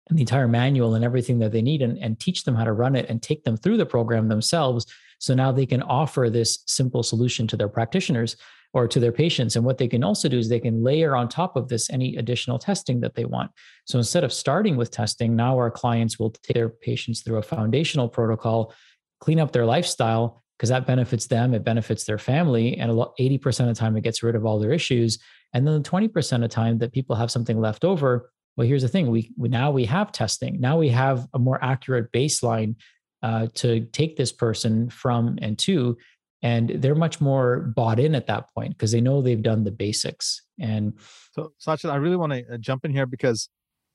and 0.09 0.19
the 0.19 0.23
entire 0.23 0.49
manual 0.49 0.95
and 0.95 1.05
everything 1.05 1.39
that 1.41 1.53
they 1.53 1.63
need 1.63 1.83
and, 1.83 1.99
and 1.99 2.21
teach 2.21 2.45
them 2.45 2.55
how 2.55 2.65
to 2.65 2.73
run 2.73 2.95
it 2.95 3.09
and 3.09 3.23
take 3.23 3.45
them 3.45 3.57
through 3.57 3.77
the 3.77 3.87
program 3.87 4.29
themselves. 4.29 4.87
So 5.19 5.35
now 5.35 5.51
they 5.51 5.67
can 5.67 5.83
offer 5.83 6.31
this 6.31 6.63
simple 6.67 7.03
solution 7.03 7.47
to 7.49 7.57
their 7.57 7.69
practitioners 7.69 8.37
or 8.73 8.87
to 8.87 9.01
their 9.01 9.13
patients. 9.13 9.57
And 9.57 9.65
what 9.65 9.79
they 9.79 9.89
can 9.89 10.05
also 10.05 10.29
do 10.29 10.39
is 10.39 10.49
they 10.49 10.61
can 10.61 10.85
layer 10.85 11.17
on 11.17 11.29
top 11.29 11.57
of 11.57 11.69
this 11.69 11.89
any 11.91 12.17
additional 12.17 12.59
testing 12.59 13.01
that 13.01 13.15
they 13.15 13.25
want. 13.25 13.51
So 13.87 13.99
instead 13.99 14.23
of 14.23 14.33
starting 14.33 14.77
with 14.77 14.91
testing, 14.91 15.35
now 15.35 15.57
our 15.57 15.71
clients 15.71 16.19
will 16.19 16.31
take 16.31 16.55
their 16.55 16.69
patients 16.69 17.23
through 17.23 17.39
a 17.39 17.43
foundational 17.43 18.09
protocol, 18.09 18.75
clean 19.21 19.41
up 19.41 19.53
their 19.53 19.65
lifestyle, 19.65 20.43
because 20.57 20.69
that 20.71 20.87
benefits 20.87 21.27
them, 21.27 21.55
it 21.55 21.65
benefits 21.65 22.05
their 22.05 22.19
family. 22.19 22.77
And 22.79 22.91
80% 22.91 23.61
of 23.61 23.67
the 23.67 23.75
time, 23.75 23.97
it 23.97 24.03
gets 24.03 24.23
rid 24.23 24.35
of 24.35 24.47
all 24.47 24.59
their 24.59 24.73
issues. 24.73 25.19
And 25.53 25.67
then 25.67 25.83
the 25.83 25.89
20% 25.89 26.33
of 26.33 26.41
the 26.43 26.49
time 26.49 26.79
that 26.79 26.93
people 26.93 27.17
have 27.17 27.31
something 27.31 27.61
left 27.61 27.85
over, 27.85 28.31
well 28.57 28.67
here's 28.67 28.83
the 28.83 28.89
thing 28.89 29.11
we, 29.11 29.33
we 29.37 29.49
now 29.49 29.71
we 29.71 29.85
have 29.85 30.13
testing. 30.13 30.61
Now 30.61 30.79
we 30.79 30.89
have 30.89 31.27
a 31.35 31.39
more 31.39 31.63
accurate 31.63 32.13
baseline 32.13 32.77
uh, 33.23 33.49
to 33.55 33.81
take 33.87 34.17
this 34.17 34.33
person 34.33 34.91
from 34.91 35.39
and 35.43 35.59
to 35.61 35.97
and 36.43 36.71
they're 36.71 36.95
much 36.95 37.21
more 37.21 37.73
bought 37.75 37.99
in 37.99 38.15
at 38.15 38.27
that 38.27 38.53
point 38.55 38.77
because 38.77 38.93
they 38.93 39.01
know 39.01 39.21
they've 39.21 39.43
done 39.43 39.65
the 39.65 39.71
basics. 39.71 40.43
And 40.61 40.95
so 41.33 41.53
Sachin, 41.61 41.91
i 41.91 41.97
really 41.97 42.17
want 42.17 42.33
to 42.33 42.55
uh, 42.55 42.59
jump 42.59 42.85
in 42.85 42.93
here 42.93 43.07
because 43.07 43.49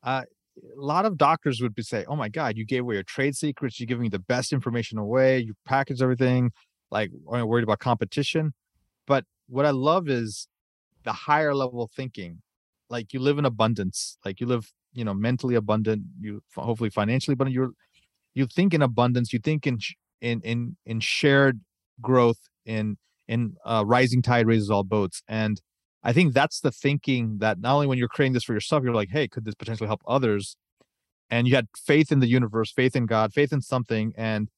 uh, 0.03 0.23
a 0.57 0.81
lot 0.81 1.05
of 1.05 1.17
doctors 1.17 1.61
would 1.61 1.73
be 1.73 1.81
say 1.81 2.03
oh 2.07 2.15
my 2.15 2.27
god 2.27 2.57
you 2.57 2.65
gave 2.65 2.81
away 2.81 2.95
your 2.95 3.03
trade 3.03 3.35
secrets 3.35 3.79
you're 3.79 3.87
giving 3.87 4.09
the 4.09 4.19
best 4.19 4.51
information 4.51 4.97
away 4.97 5.39
you 5.39 5.53
package 5.65 6.01
everything 6.01 6.51
like 6.91 7.09
are 7.31 7.45
worried 7.45 7.63
about 7.63 7.79
competition? 7.79 8.53
But 9.07 9.25
what 9.47 9.65
i 9.65 9.71
love 9.71 10.09
is 10.09 10.47
the 11.03 11.13
higher 11.13 11.53
level 11.55 11.89
thinking 11.95 12.41
like 12.91 13.13
you 13.13 13.19
live 13.19 13.39
in 13.39 13.45
abundance 13.45 14.17
like 14.25 14.39
you 14.39 14.45
live 14.45 14.71
you 14.93 15.03
know 15.03 15.13
mentally 15.13 15.55
abundant 15.55 16.03
you 16.19 16.41
hopefully 16.55 16.89
financially 16.89 17.33
abundant 17.33 17.55
you're 17.55 17.71
you 18.35 18.45
think 18.45 18.73
in 18.73 18.81
abundance 18.81 19.33
you 19.33 19.39
think 19.39 19.65
in 19.65 19.79
in 20.19 20.41
in 20.41 20.75
in 20.85 20.99
shared 20.99 21.61
growth 22.01 22.39
in 22.65 22.97
in 23.27 23.55
uh, 23.65 23.83
rising 23.85 24.21
tide 24.21 24.45
raises 24.45 24.69
all 24.69 24.83
boats 24.83 25.23
and 25.27 25.61
i 26.03 26.11
think 26.11 26.33
that's 26.33 26.59
the 26.59 26.71
thinking 26.71 27.37
that 27.39 27.59
not 27.59 27.73
only 27.73 27.87
when 27.87 27.97
you're 27.97 28.07
creating 28.07 28.33
this 28.33 28.43
for 28.43 28.53
yourself 28.53 28.83
you're 28.83 28.93
like 28.93 29.09
hey 29.09 29.27
could 29.27 29.45
this 29.45 29.55
potentially 29.55 29.87
help 29.87 30.01
others? 30.07 30.55
And 31.33 31.47
you 31.47 31.55
had 31.55 31.67
faith 31.77 32.11
in 32.11 32.19
the 32.19 32.27
universe 32.27 32.73
faith 32.73 32.93
in 32.93 33.05
god 33.05 33.31
faith 33.33 33.53
in 33.53 33.61
something 33.61 34.11
and 34.17 34.49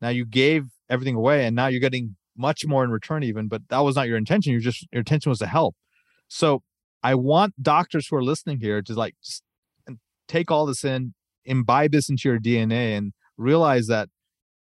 now 0.00 0.10
you 0.10 0.24
gave 0.24 0.66
everything 0.88 1.16
away 1.16 1.44
and 1.44 1.56
now 1.56 1.66
you're 1.66 1.80
getting 1.80 2.14
much 2.36 2.64
more 2.64 2.84
in 2.84 2.90
return 2.90 3.24
even 3.24 3.48
but 3.48 3.62
that 3.68 3.80
was 3.80 3.96
not 3.96 4.06
your 4.06 4.16
intention 4.16 4.52
you 4.52 4.60
just 4.60 4.86
your 4.92 5.00
intention 5.00 5.28
was 5.28 5.40
to 5.40 5.46
help. 5.48 5.74
So 6.28 6.62
I 7.02 7.14
want 7.14 7.54
doctors 7.62 8.08
who 8.08 8.16
are 8.16 8.22
listening 8.22 8.60
here 8.60 8.82
to 8.82 8.94
like 8.94 9.14
just 9.24 9.42
take 10.28 10.50
all 10.50 10.66
this 10.66 10.84
in, 10.84 11.14
imbibe 11.44 11.92
this 11.92 12.08
into 12.08 12.28
your 12.28 12.38
DNA, 12.38 12.96
and 12.96 13.12
realize 13.36 13.86
that 13.86 14.08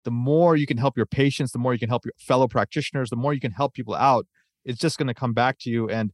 the 0.03 0.11
more 0.11 0.55
you 0.55 0.65
can 0.65 0.77
help 0.77 0.97
your 0.97 1.05
patients, 1.05 1.51
the 1.51 1.59
more 1.59 1.73
you 1.73 1.79
can 1.79 1.89
help 1.89 2.05
your 2.05 2.13
fellow 2.17 2.47
practitioners, 2.47 3.09
the 3.09 3.15
more 3.15 3.33
you 3.33 3.39
can 3.39 3.51
help 3.51 3.73
people 3.73 3.93
out, 3.93 4.25
it's 4.65 4.79
just 4.79 4.97
going 4.97 5.07
to 5.07 5.13
come 5.13 5.33
back 5.33 5.57
to 5.59 5.69
you. 5.69 5.89
And 5.89 6.11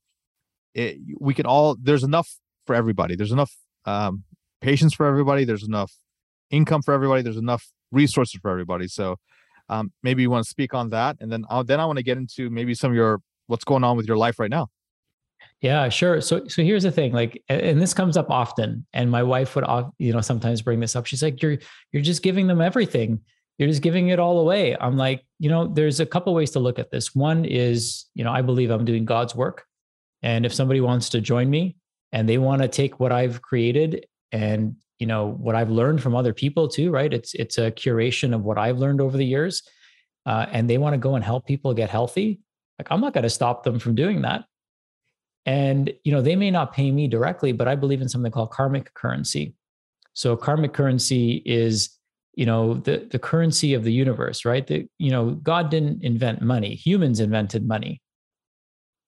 it, 0.74 0.98
we 1.20 1.34
can 1.34 1.46
all, 1.46 1.78
there's 1.82 2.04
enough 2.04 2.38
for 2.66 2.76
everybody. 2.76 3.16
There's 3.16 3.32
enough 3.32 3.54
um, 3.86 4.24
patients 4.62 4.94
for 4.94 5.06
everybody. 5.06 5.46
There's 5.46 5.64
enough 5.64 5.94
income 6.50 6.82
for 6.82 6.94
everybody. 6.94 7.22
There's 7.22 7.38
enough 7.38 7.72
resources 7.92 8.40
for 8.42 8.52
everybody. 8.52 8.88
So 8.88 9.18
um, 9.70 9.92
maybe 10.04 10.22
you 10.22 10.30
want 10.30 10.44
to 10.44 10.50
speak 10.50 10.74
on 10.74 10.90
that, 10.90 11.18
and 11.20 11.32
then 11.32 11.46
I'll, 11.50 11.64
then 11.64 11.80
I 11.80 11.86
want 11.86 11.98
to 11.98 12.04
get 12.04 12.18
into 12.18 12.50
maybe 12.50 12.74
some 12.74 12.92
of 12.92 12.96
your 12.96 13.20
what's 13.48 13.66
going 13.66 13.84
on 13.84 13.98
with 13.98 14.08
your 14.08 14.18
life 14.18 14.40
right 14.40 14.50
now. 14.50 14.68
Yeah, 15.62 15.90
sure. 15.90 16.22
So 16.22 16.48
so 16.48 16.62
here's 16.62 16.84
the 16.84 16.92
thing, 16.92 17.14
like, 17.14 17.44
and 17.50 17.82
this 17.82 17.94
comes 17.94 18.16
up 18.16 18.30
often, 18.30 18.86
and 18.94 19.10
my 19.10 19.24
wife 19.24 19.56
would, 19.56 19.66
you 19.98 20.14
know, 20.14 20.22
sometimes 20.22 20.62
bring 20.62 20.80
this 20.80 20.96
up. 20.96 21.08
She's 21.08 21.24
like, 21.24 21.42
"You're 21.42 21.58
you're 21.92 22.04
just 22.04 22.22
giving 22.22 22.46
them 22.46 22.62
everything. 22.62 23.22
You're 23.58 23.68
just 23.70 23.82
giving 23.82 24.10
it 24.10 24.20
all 24.20 24.40
away." 24.40 24.78
I'm 24.80 24.98
like, 24.98 25.24
you 25.40 25.50
know, 25.50 25.68
there's 25.68 26.00
a 26.00 26.06
couple 26.06 26.34
ways 26.36 26.52
to 26.52 26.60
look 26.60 26.78
at 26.78 26.92
this. 26.92 27.16
One 27.16 27.44
is, 27.44 28.06
you 28.14 28.24
know, 28.24 28.32
I 28.32 28.44
believe 28.44 28.70
I'm 28.70 28.86
doing 28.86 29.04
God's 29.04 29.34
work, 29.36 29.66
and 30.22 30.46
if 30.46 30.54
somebody 30.54 30.80
wants 30.80 31.10
to 31.10 31.22
join 31.22 31.50
me 31.50 31.78
and 32.12 32.30
they 32.30 32.38
want 32.38 32.62
to 32.62 32.68
take 32.68 33.00
what 33.00 33.12
I've 33.12 33.42
created 33.42 34.06
and 34.32 34.76
you 35.00 35.08
know 35.08 35.28
what 35.40 35.56
I've 35.56 35.72
learned 35.72 36.04
from 36.04 36.16
other 36.16 36.34
people 36.34 36.68
too, 36.68 36.92
right? 36.92 37.12
It's 37.12 37.34
it's 37.34 37.58
a 37.58 37.72
curation 37.72 38.36
of 38.36 38.44
what 38.44 38.60
I've 38.60 38.78
learned 38.78 39.02
over 39.02 39.18
the 39.18 39.26
years, 39.26 39.64
uh, 40.28 40.46
and 40.52 40.70
they 40.70 40.78
want 40.78 40.94
to 40.94 41.00
go 41.00 41.16
and 41.16 41.24
help 41.24 41.48
people 41.48 41.74
get 41.74 41.90
healthy. 41.90 42.42
Like 42.78 42.90
I'm 42.92 43.02
not 43.02 43.14
going 43.14 43.24
to 43.24 43.30
stop 43.30 43.64
them 43.64 43.80
from 43.80 43.96
doing 43.96 44.22
that 44.22 44.46
and 45.48 45.94
you 46.04 46.12
know, 46.12 46.22
they 46.22 46.36
may 46.36 46.52
not 46.52 46.74
pay 46.74 46.92
me 46.92 47.08
directly, 47.08 47.54
but 47.54 47.70
I 47.70 47.76
believe 47.76 48.02
in 48.02 48.10
something 48.10 48.32
called 48.32 48.52
karmic 48.52 48.94
currency. 48.94 49.56
So 50.14 50.36
karmic 50.36 50.74
currency 50.74 51.42
is, 51.46 51.90
you 52.34 52.46
know, 52.46 52.76
the 52.76 53.08
the 53.10 53.18
currency 53.18 53.74
of 53.74 53.86
the 53.86 53.94
universe, 53.94 54.44
right? 54.44 54.68
That 54.68 54.88
you 55.00 55.10
know, 55.10 55.32
God 55.32 55.72
didn't 55.72 56.04
invent 56.04 56.42
money; 56.42 56.76
humans 56.76 57.22
invented 57.22 57.66
money. 57.66 58.02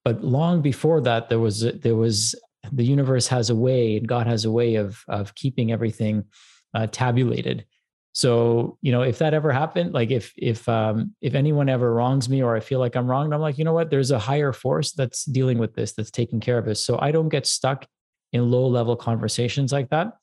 But 0.06 0.24
long 0.24 0.62
before 0.62 1.02
that, 1.02 1.28
there 1.28 1.40
was 1.40 1.60
there 1.60 1.98
was 1.98 2.34
the 2.72 2.86
universe 2.86 3.28
has 3.28 3.50
a 3.50 3.56
way, 3.56 3.98
and 3.98 4.08
God 4.08 4.26
has 4.26 4.46
a 4.46 4.52
way 4.52 4.76
of 4.76 5.04
of 5.10 5.36
keeping 5.36 5.74
everything 5.74 6.24
uh, 6.74 6.88
tabulated. 6.88 7.66
So, 8.14 8.78
you 8.82 8.92
know, 8.92 9.04
if 9.04 9.20
that 9.20 9.34
ever 9.34 9.52
happened, 9.52 9.94
like 9.94 10.12
if 10.12 10.34
if 10.36 10.68
um 10.68 11.14
if 11.22 11.36
anyone 11.36 11.70
ever 11.70 11.94
wrongs 11.94 12.28
me 12.28 12.42
or 12.42 12.56
I 12.56 12.60
feel 12.60 12.80
like 12.80 12.96
I'm 12.96 13.08
wronged, 13.08 13.34
I'm 13.34 13.42
like, 13.42 13.58
you 13.58 13.64
know 13.64 13.74
what? 13.74 13.90
There's 13.90 14.12
a 14.12 14.20
higher 14.20 14.52
force 14.52 14.92
that's 14.94 15.26
dealing 15.26 15.58
with 15.58 15.76
this, 15.76 15.94
that's 15.94 16.12
taking 16.12 16.40
care 16.40 16.58
of 16.58 16.66
this. 16.66 16.84
So 16.84 16.98
I 17.00 17.12
don't 17.12 17.30
get 17.30 17.46
stuck 17.46 17.86
in 18.34 18.50
low 18.50 18.68
level 18.68 18.96
conversations 18.96 19.72
like 19.72 19.90
that. 19.90 20.14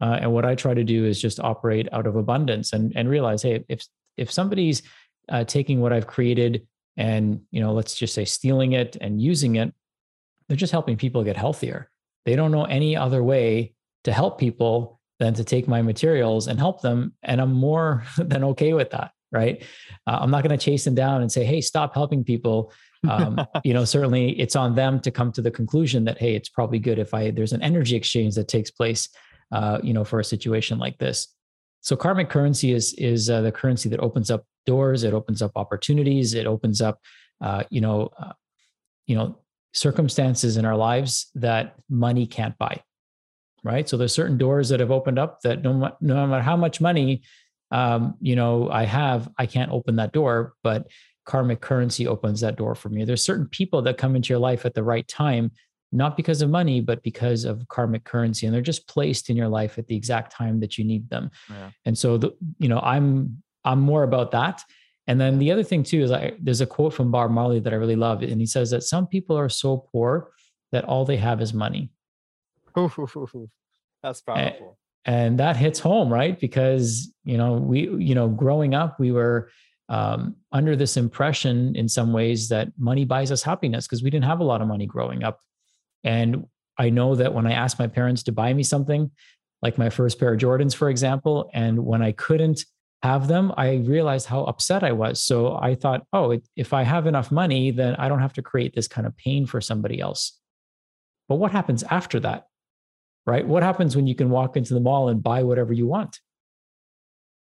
Uh, 0.00 0.18
and 0.20 0.32
what 0.32 0.44
I 0.44 0.54
try 0.54 0.74
to 0.74 0.84
do 0.84 1.04
is 1.04 1.20
just 1.20 1.40
operate 1.40 1.88
out 1.92 2.06
of 2.06 2.16
abundance 2.16 2.72
and 2.72 2.92
and 2.96 3.08
realize, 3.08 3.42
hey, 3.42 3.64
if 3.68 3.84
if 4.16 4.30
somebody's 4.30 4.82
uh, 5.28 5.44
taking 5.44 5.80
what 5.80 5.92
I've 5.92 6.06
created 6.06 6.66
and 6.96 7.40
you 7.50 7.60
know, 7.60 7.72
let's 7.72 7.94
just 7.94 8.14
say 8.14 8.24
stealing 8.24 8.72
it 8.72 8.96
and 9.00 9.20
using 9.20 9.56
it, 9.56 9.74
they're 10.48 10.56
just 10.56 10.72
helping 10.72 10.96
people 10.96 11.24
get 11.24 11.36
healthier. 11.36 11.90
They 12.24 12.36
don't 12.36 12.52
know 12.52 12.64
any 12.64 12.96
other 12.96 13.22
way 13.22 13.74
to 14.04 14.12
help 14.12 14.38
people 14.38 15.00
than 15.22 15.34
to 15.34 15.44
take 15.44 15.68
my 15.68 15.80
materials 15.82 16.48
and 16.48 16.58
help 16.58 16.82
them. 16.82 17.14
And 17.22 17.40
I'm 17.40 17.52
more 17.52 18.04
than 18.18 18.42
okay 18.44 18.72
with 18.72 18.90
that. 18.90 19.12
Right. 19.30 19.64
Uh, 20.06 20.18
I'm 20.20 20.30
not 20.30 20.42
going 20.42 20.58
to 20.58 20.62
chase 20.62 20.84
them 20.84 20.94
down 20.94 21.22
and 21.22 21.32
say, 21.32 21.44
Hey, 21.44 21.62
stop 21.62 21.94
helping 21.94 22.22
people. 22.22 22.70
Um, 23.08 23.40
you 23.64 23.72
know, 23.72 23.86
certainly 23.86 24.38
it's 24.38 24.56
on 24.56 24.74
them 24.74 25.00
to 25.00 25.10
come 25.10 25.32
to 25.32 25.40
the 25.40 25.50
conclusion 25.50 26.04
that, 26.04 26.18
Hey, 26.18 26.34
it's 26.34 26.50
probably 26.50 26.78
good 26.78 26.98
if 26.98 27.14
I, 27.14 27.30
there's 27.30 27.54
an 27.54 27.62
energy 27.62 27.96
exchange 27.96 28.34
that 28.34 28.48
takes 28.48 28.70
place, 28.70 29.08
uh, 29.52 29.78
you 29.82 29.94
know, 29.94 30.04
for 30.04 30.20
a 30.20 30.24
situation 30.24 30.78
like 30.78 30.98
this. 30.98 31.28
So 31.80 31.96
karmic 31.96 32.28
currency 32.28 32.72
is, 32.72 32.92
is 32.98 33.30
uh, 33.30 33.40
the 33.40 33.52
currency 33.52 33.88
that 33.88 34.00
opens 34.00 34.30
up 34.30 34.44
doors. 34.66 35.02
It 35.02 35.14
opens 35.14 35.40
up 35.40 35.52
opportunities. 35.56 36.34
It 36.34 36.46
opens 36.46 36.82
up, 36.82 36.98
uh, 37.40 37.62
you 37.70 37.80
know, 37.80 38.10
uh, 38.18 38.32
you 39.06 39.16
know, 39.16 39.38
circumstances 39.72 40.58
in 40.58 40.66
our 40.66 40.76
lives 40.76 41.30
that 41.36 41.74
money 41.88 42.26
can't 42.26 42.56
buy 42.58 42.82
right? 43.64 43.88
So 43.88 43.96
there's 43.96 44.14
certain 44.14 44.38
doors 44.38 44.68
that 44.68 44.80
have 44.80 44.90
opened 44.90 45.18
up 45.18 45.40
that 45.42 45.62
no, 45.62 45.96
no 46.00 46.26
matter 46.26 46.42
how 46.42 46.56
much 46.56 46.80
money, 46.80 47.22
um, 47.70 48.14
you 48.20 48.36
know, 48.36 48.68
I 48.70 48.84
have, 48.84 49.28
I 49.38 49.46
can't 49.46 49.72
open 49.72 49.96
that 49.96 50.12
door, 50.12 50.54
but 50.62 50.88
karmic 51.24 51.60
currency 51.60 52.06
opens 52.06 52.40
that 52.40 52.56
door 52.56 52.74
for 52.74 52.88
me. 52.88 53.04
There's 53.04 53.24
certain 53.24 53.46
people 53.46 53.82
that 53.82 53.98
come 53.98 54.16
into 54.16 54.30
your 54.30 54.40
life 54.40 54.66
at 54.66 54.74
the 54.74 54.82
right 54.82 55.06
time, 55.06 55.52
not 55.92 56.16
because 56.16 56.42
of 56.42 56.50
money, 56.50 56.80
but 56.80 57.02
because 57.02 57.44
of 57.44 57.68
karmic 57.68 58.04
currency, 58.04 58.46
and 58.46 58.54
they're 58.54 58.62
just 58.62 58.88
placed 58.88 59.30
in 59.30 59.36
your 59.36 59.48
life 59.48 59.78
at 59.78 59.86
the 59.86 59.96
exact 59.96 60.32
time 60.32 60.58
that 60.60 60.76
you 60.76 60.84
need 60.84 61.08
them. 61.10 61.30
Yeah. 61.48 61.70
And 61.84 61.96
so, 61.96 62.16
the, 62.18 62.32
you 62.58 62.68
know, 62.68 62.80
I'm 62.80 63.42
I'm 63.64 63.80
more 63.80 64.02
about 64.02 64.32
that. 64.32 64.64
And 65.06 65.20
then 65.20 65.38
the 65.38 65.52
other 65.52 65.62
thing 65.62 65.82
too 65.82 66.02
is 66.02 66.10
I, 66.10 66.32
there's 66.40 66.60
a 66.60 66.66
quote 66.66 66.94
from 66.94 67.10
Bob 67.10 67.30
Marley 67.30 67.60
that 67.60 67.72
I 67.72 67.76
really 67.76 67.96
love, 67.96 68.22
and 68.22 68.40
he 68.40 68.46
says 68.46 68.70
that 68.70 68.82
some 68.82 69.06
people 69.06 69.38
are 69.38 69.48
so 69.48 69.86
poor 69.92 70.32
that 70.72 70.84
all 70.84 71.04
they 71.04 71.18
have 71.18 71.40
is 71.40 71.52
money. 71.52 71.90
That's 74.02 74.20
powerful. 74.20 74.78
And, 75.04 75.16
and 75.16 75.40
that 75.40 75.56
hits 75.56 75.78
home, 75.78 76.12
right? 76.12 76.38
Because, 76.38 77.12
you 77.24 77.36
know, 77.36 77.54
we, 77.54 77.88
you 77.98 78.14
know, 78.14 78.28
growing 78.28 78.74
up, 78.74 78.98
we 78.98 79.12
were 79.12 79.50
um, 79.88 80.36
under 80.52 80.74
this 80.76 80.96
impression 80.96 81.76
in 81.76 81.88
some 81.88 82.12
ways 82.12 82.48
that 82.48 82.68
money 82.78 83.04
buys 83.04 83.30
us 83.30 83.42
happiness 83.42 83.86
because 83.86 84.02
we 84.02 84.10
didn't 84.10 84.24
have 84.24 84.40
a 84.40 84.44
lot 84.44 84.60
of 84.60 84.68
money 84.68 84.86
growing 84.86 85.22
up. 85.22 85.40
And 86.04 86.46
I 86.78 86.90
know 86.90 87.14
that 87.14 87.34
when 87.34 87.46
I 87.46 87.52
asked 87.52 87.78
my 87.78 87.86
parents 87.86 88.22
to 88.24 88.32
buy 88.32 88.52
me 88.54 88.62
something, 88.62 89.10
like 89.60 89.78
my 89.78 89.90
first 89.90 90.18
pair 90.18 90.32
of 90.32 90.40
Jordans, 90.40 90.74
for 90.74 90.88
example, 90.88 91.50
and 91.52 91.84
when 91.84 92.02
I 92.02 92.12
couldn't 92.12 92.64
have 93.02 93.28
them, 93.28 93.52
I 93.56 93.76
realized 93.76 94.26
how 94.26 94.44
upset 94.44 94.82
I 94.84 94.92
was. 94.92 95.22
So 95.22 95.56
I 95.56 95.74
thought, 95.74 96.06
oh, 96.12 96.38
if 96.56 96.72
I 96.72 96.84
have 96.84 97.06
enough 97.06 97.30
money, 97.30 97.70
then 97.70 97.94
I 97.96 98.08
don't 98.08 98.20
have 98.20 98.32
to 98.34 98.42
create 98.42 98.74
this 98.74 98.88
kind 98.88 99.06
of 99.06 99.16
pain 99.16 99.46
for 99.46 99.60
somebody 99.60 100.00
else. 100.00 100.38
But 101.28 101.36
what 101.36 101.52
happens 101.52 101.82
after 101.84 102.20
that? 102.20 102.46
Right? 103.26 103.46
What 103.46 103.62
happens 103.62 103.96
when 103.96 104.06
you 104.06 104.14
can 104.14 104.30
walk 104.30 104.56
into 104.56 104.74
the 104.74 104.80
mall 104.80 105.08
and 105.08 105.22
buy 105.22 105.42
whatever 105.42 105.72
you 105.72 105.86
want? 105.86 106.20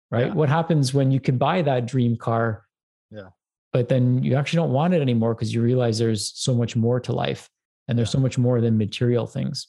Right? 0.10 0.28
Yeah. 0.28 0.34
What 0.34 0.50
happens 0.50 0.94
when 0.94 1.12
you 1.12 1.20
can 1.20 1.38
buy 1.38 1.62
that 1.62 1.86
dream 1.86 2.18
car? 2.18 2.66
Yeah. 3.10 3.30
But 3.72 3.88
then 3.88 4.22
you 4.24 4.36
actually 4.36 4.58
don't 4.58 4.74
want 4.74 4.94
it 4.94 5.02
anymore 5.02 5.34
because 5.34 5.54
you 5.54 5.62
realize 5.62 5.98
there's 5.98 6.34
so 6.36 6.54
much 6.54 6.76
more 6.76 7.00
to 7.00 7.14
life 7.14 7.50
and 7.88 7.98
there's 7.98 8.10
yeah. 8.10 8.14
so 8.14 8.20
much 8.20 8.38
more 8.38 8.60
than 8.60 8.78
material 8.78 9.26
things. 9.26 9.68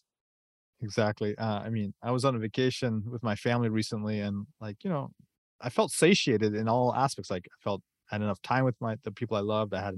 Exactly. 0.82 1.38
Uh, 1.38 1.60
I 1.60 1.70
mean, 1.70 1.94
I 2.02 2.10
was 2.10 2.24
on 2.24 2.34
a 2.34 2.38
vacation 2.40 3.04
with 3.06 3.22
my 3.22 3.36
family 3.36 3.68
recently 3.68 4.18
and 4.18 4.46
like, 4.60 4.82
you 4.82 4.90
know, 4.90 5.12
I 5.60 5.70
felt 5.70 5.92
satiated 5.92 6.56
in 6.56 6.68
all 6.68 6.92
aspects. 6.92 7.30
Like 7.30 7.46
I 7.46 7.56
felt 7.62 7.82
I 8.10 8.16
had 8.16 8.22
enough 8.22 8.42
time 8.42 8.64
with 8.64 8.74
my 8.80 8.96
the 9.04 9.12
people 9.12 9.36
I 9.36 9.40
loved. 9.40 9.72
I 9.74 9.80
had 9.80 9.94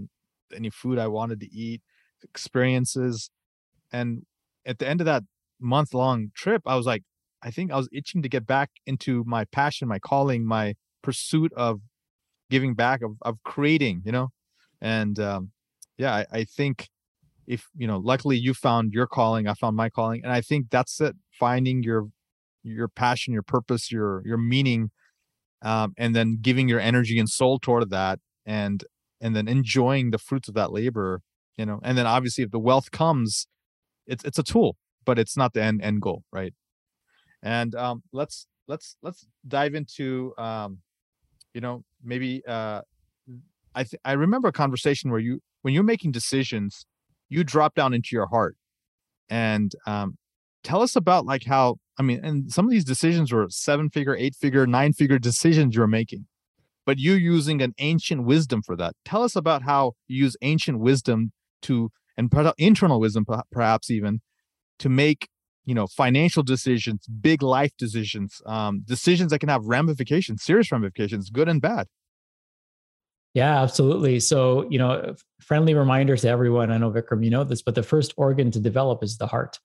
any 0.55 0.69
food 0.69 0.99
I 0.99 1.07
wanted 1.07 1.41
to 1.41 1.51
eat, 1.51 1.81
experiences. 2.23 3.31
And 3.93 4.27
at 4.67 4.79
the 4.79 4.87
end 4.87 5.01
of 5.01 5.07
that 5.07 5.25
month 5.61 5.95
long 5.95 6.31
trip, 6.35 6.63
I 6.67 6.77
was 6.77 6.87
like, 6.87 7.03
I 7.43 7.51
think 7.51 7.71
I 7.71 7.77
was 7.77 7.89
itching 7.93 8.23
to 8.23 8.29
get 8.29 8.47
back 8.47 8.71
into 8.87 9.23
my 9.27 9.45
passion, 9.45 9.87
my 9.87 9.99
calling, 9.99 10.47
my 10.47 10.75
pursuit 11.03 11.53
of 11.55 11.81
giving 12.51 12.75
back, 12.75 13.03
of, 13.03 13.17
of 13.23 13.37
creating, 13.45 14.03
you 14.05 14.13
know? 14.13 14.29
And 14.81 15.19
um, 15.19 15.51
yeah, 15.99 16.15
I, 16.15 16.27
I 16.33 16.45
think 16.45 16.89
if, 17.47 17.67
you 17.77 17.87
know, 17.87 17.99
luckily 17.99 18.39
you 18.39 18.55
found 18.55 18.93
your 18.93 19.07
calling, 19.07 19.47
I 19.47 19.53
found 19.53 19.77
my 19.77 19.91
calling. 19.91 20.23
And 20.25 20.33
I 20.33 20.41
think 20.41 20.67
that's 20.71 21.01
it, 21.01 21.17
finding 21.39 21.83
your, 21.83 22.07
your 22.63 22.89
passion, 22.89 23.35
your 23.35 23.43
purpose, 23.43 23.93
your, 23.93 24.23
your 24.25 24.39
meaning, 24.39 24.91
um, 25.61 25.93
and 25.99 26.17
then 26.17 26.39
giving 26.41 26.69
your 26.69 26.81
energy 26.81 27.19
and 27.19 27.29
soul 27.29 27.59
toward 27.59 27.91
that 27.91 28.21
and, 28.47 28.85
and 29.21 29.37
then 29.37 29.49
enjoying 29.49 30.11
the 30.11 30.19
fruits 30.19 30.49
of 30.49 30.55
that 30.55 30.73
labor, 30.73 31.21
you 31.59 31.67
know? 31.67 31.79
And 31.83 31.99
then 31.99 32.07
obviously 32.07 32.45
if 32.45 32.51
the 32.51 32.59
wealth 32.59 32.91
comes, 32.91 33.47
it's, 34.07 34.25
it's 34.25 34.39
a 34.39 34.43
tool 34.43 34.77
but 35.05 35.19
it's 35.19 35.37
not 35.37 35.53
the 35.53 35.63
end 35.63 35.83
end 35.83 36.03
goal, 36.03 36.23
right? 36.33 36.55
And 37.43 37.75
um, 37.75 38.03
let's 38.13 38.47
let's 38.69 38.97
let's 39.03 39.27
dive 39.47 39.75
into 39.75 40.33
um, 40.39 40.79
you 41.53 41.61
know 41.61 41.85
maybe 42.03 42.43
uh, 42.47 42.83
I 43.75 43.85
th- 43.85 44.01
I 44.05 44.13
remember 44.13 44.49
a 44.49 44.53
conversation 44.53 45.11
where 45.11 45.21
you 45.21 45.41
when 45.63 45.75
you're 45.75 45.83
making 45.83 46.13
decisions, 46.13 46.87
you 47.29 47.45
drop 47.45 47.75
down 47.75 47.95
into 47.95 48.11
your 48.13 48.27
heart, 48.27 48.57
and 49.29 49.73
um, 49.87 50.17
tell 50.63 50.83
us 50.83 50.97
about 50.97 51.27
like 51.27 51.45
how 51.45 51.77
I 51.99 52.03
mean, 52.03 52.25
and 52.25 52.53
some 52.53 52.65
of 52.65 52.71
these 52.71 52.85
decisions 52.85 53.33
were 53.33 53.47
seven 53.51 53.91
figure, 53.91 54.17
eight 54.17 54.35
figure, 54.35 54.67
nine 54.67 54.93
figure 54.93 55.19
decisions 55.19 55.77
you're 55.77 55.87
making, 55.87 56.27
but 56.87 56.99
you're 56.99 57.17
using 57.19 57.63
an 57.63 57.75
ancient 57.79 58.25
wisdom 58.25 58.63
for 58.63 58.77
that. 58.77 58.95
Tell 59.05 59.23
us 59.23 59.37
about 59.37 59.63
how 59.63 59.93
you 60.09 60.25
use 60.25 60.37
ancient 60.43 60.81
wisdom 60.81 61.33
to 61.63 61.91
and 62.17 62.33
internal 62.59 63.01
wisdom 63.01 63.25
perhaps 63.51 63.91
even 63.91 64.21
to 64.79 64.89
make 64.89 65.29
you 65.65 65.75
know 65.75 65.87
financial 65.87 66.43
decisions 66.43 67.07
big 67.07 67.43
life 67.43 67.73
decisions 67.79 68.41
um, 68.47 68.83
decisions 68.85 69.31
that 69.31 69.39
can 69.39 69.49
have 69.49 69.65
ramifications 69.65 70.43
serious 70.43 70.71
ramifications 70.71 71.31
good 71.31 71.49
and 71.49 71.61
bad. 71.61 71.87
Yeah 73.33 73.63
absolutely. 73.63 74.21
So 74.21 74.69
you 74.71 74.79
know 74.79 75.15
friendly 75.41 75.75
reminder 75.75 76.17
to 76.17 76.29
everyone 76.29 76.71
i 76.71 76.79
know 76.79 76.91
vikram 76.91 77.23
you 77.25 77.31
know 77.31 77.45
this 77.45 77.63
but 77.63 77.75
the 77.75 77.83
first 77.83 78.15
organ 78.17 78.51
to 78.51 78.61
develop 78.61 79.03
is 79.03 79.19
the 79.19 79.27
heart. 79.27 79.59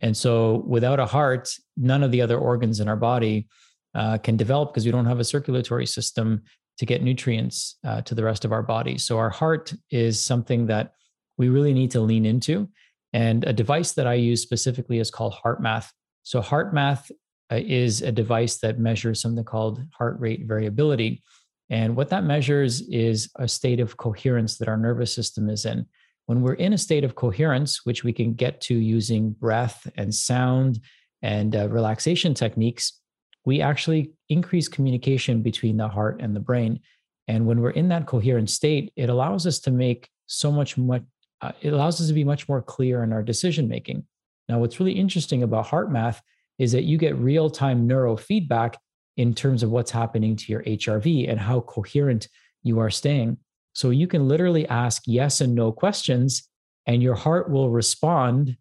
And 0.00 0.16
so 0.16 0.64
without 0.66 1.00
a 1.00 1.06
heart 1.06 1.52
none 1.76 2.02
of 2.02 2.10
the 2.10 2.22
other 2.22 2.38
organs 2.38 2.80
in 2.80 2.88
our 2.88 2.96
body 2.96 3.48
uh, 3.94 4.18
can 4.18 4.36
develop 4.36 4.72
because 4.72 4.84
we 4.84 4.92
don't 4.92 5.06
have 5.06 5.20
a 5.20 5.24
circulatory 5.24 5.86
system 5.86 6.42
to 6.78 6.86
get 6.86 7.02
nutrients 7.02 7.76
uh, 7.84 8.00
to 8.02 8.14
the 8.14 8.22
rest 8.22 8.44
of 8.44 8.52
our 8.52 8.62
body. 8.62 8.96
So 8.98 9.18
our 9.18 9.30
heart 9.30 9.74
is 9.90 10.24
something 10.24 10.66
that 10.66 10.92
we 11.36 11.48
really 11.48 11.74
need 11.74 11.90
to 11.92 12.00
lean 12.00 12.24
into 12.24 12.68
and 13.12 13.44
a 13.44 13.52
device 13.52 13.92
that 13.92 14.06
I 14.06 14.14
use 14.14 14.42
specifically 14.42 14.98
is 14.98 15.10
called 15.10 15.34
HeartMath. 15.44 15.90
So 16.22 16.40
HeartMath 16.40 17.10
uh, 17.50 17.56
is 17.56 18.02
a 18.02 18.12
device 18.12 18.58
that 18.58 18.78
measures 18.78 19.20
something 19.20 19.44
called 19.44 19.80
heart 19.96 20.20
rate 20.20 20.44
variability. 20.46 21.22
And 21.70 21.96
what 21.96 22.10
that 22.10 22.24
measures 22.24 22.82
is 22.88 23.30
a 23.36 23.48
state 23.48 23.80
of 23.80 23.96
coherence 23.96 24.58
that 24.58 24.68
our 24.68 24.76
nervous 24.76 25.14
system 25.14 25.48
is 25.48 25.64
in. 25.64 25.86
When 26.26 26.42
we're 26.42 26.54
in 26.54 26.74
a 26.74 26.78
state 26.78 27.04
of 27.04 27.14
coherence, 27.14 27.86
which 27.86 28.04
we 28.04 28.12
can 28.12 28.34
get 28.34 28.60
to 28.62 28.74
using 28.74 29.30
breath 29.30 29.90
and 29.96 30.14
sound 30.14 30.80
and 31.22 31.56
uh, 31.56 31.68
relaxation 31.70 32.34
techniques, 32.34 33.00
we 33.46 33.62
actually 33.62 34.12
increase 34.28 34.68
communication 34.68 35.40
between 35.40 35.78
the 35.78 35.88
heart 35.88 36.20
and 36.20 36.36
the 36.36 36.40
brain. 36.40 36.80
And 37.28 37.46
when 37.46 37.60
we're 37.60 37.70
in 37.70 37.88
that 37.88 38.06
coherent 38.06 38.50
state, 38.50 38.92
it 38.96 39.08
allows 39.08 39.46
us 39.46 39.58
to 39.60 39.70
make 39.70 40.10
so 40.26 40.52
much, 40.52 40.76
much 40.76 41.02
uh, 41.40 41.52
it 41.60 41.72
allows 41.72 42.00
us 42.00 42.08
to 42.08 42.14
be 42.14 42.24
much 42.24 42.48
more 42.48 42.62
clear 42.62 43.02
in 43.02 43.12
our 43.12 43.22
decision 43.22 43.68
making. 43.68 44.04
Now, 44.48 44.58
what's 44.58 44.80
really 44.80 44.92
interesting 44.92 45.42
about 45.42 45.66
HeartMath 45.66 46.20
is 46.58 46.72
that 46.72 46.84
you 46.84 46.98
get 46.98 47.16
real 47.16 47.50
time 47.50 47.88
neurofeedback 47.88 48.74
in 49.16 49.34
terms 49.34 49.62
of 49.62 49.70
what's 49.70 49.90
happening 49.90 50.36
to 50.36 50.52
your 50.52 50.62
HRV 50.62 51.30
and 51.30 51.38
how 51.38 51.60
coherent 51.60 52.28
you 52.62 52.78
are 52.78 52.90
staying. 52.90 53.36
So 53.72 53.90
you 53.90 54.06
can 54.06 54.26
literally 54.26 54.66
ask 54.68 55.02
yes 55.06 55.40
and 55.40 55.54
no 55.54 55.70
questions, 55.70 56.48
and 56.86 57.02
your 57.02 57.14
heart 57.14 57.50
will 57.50 57.70
respond 57.70 58.56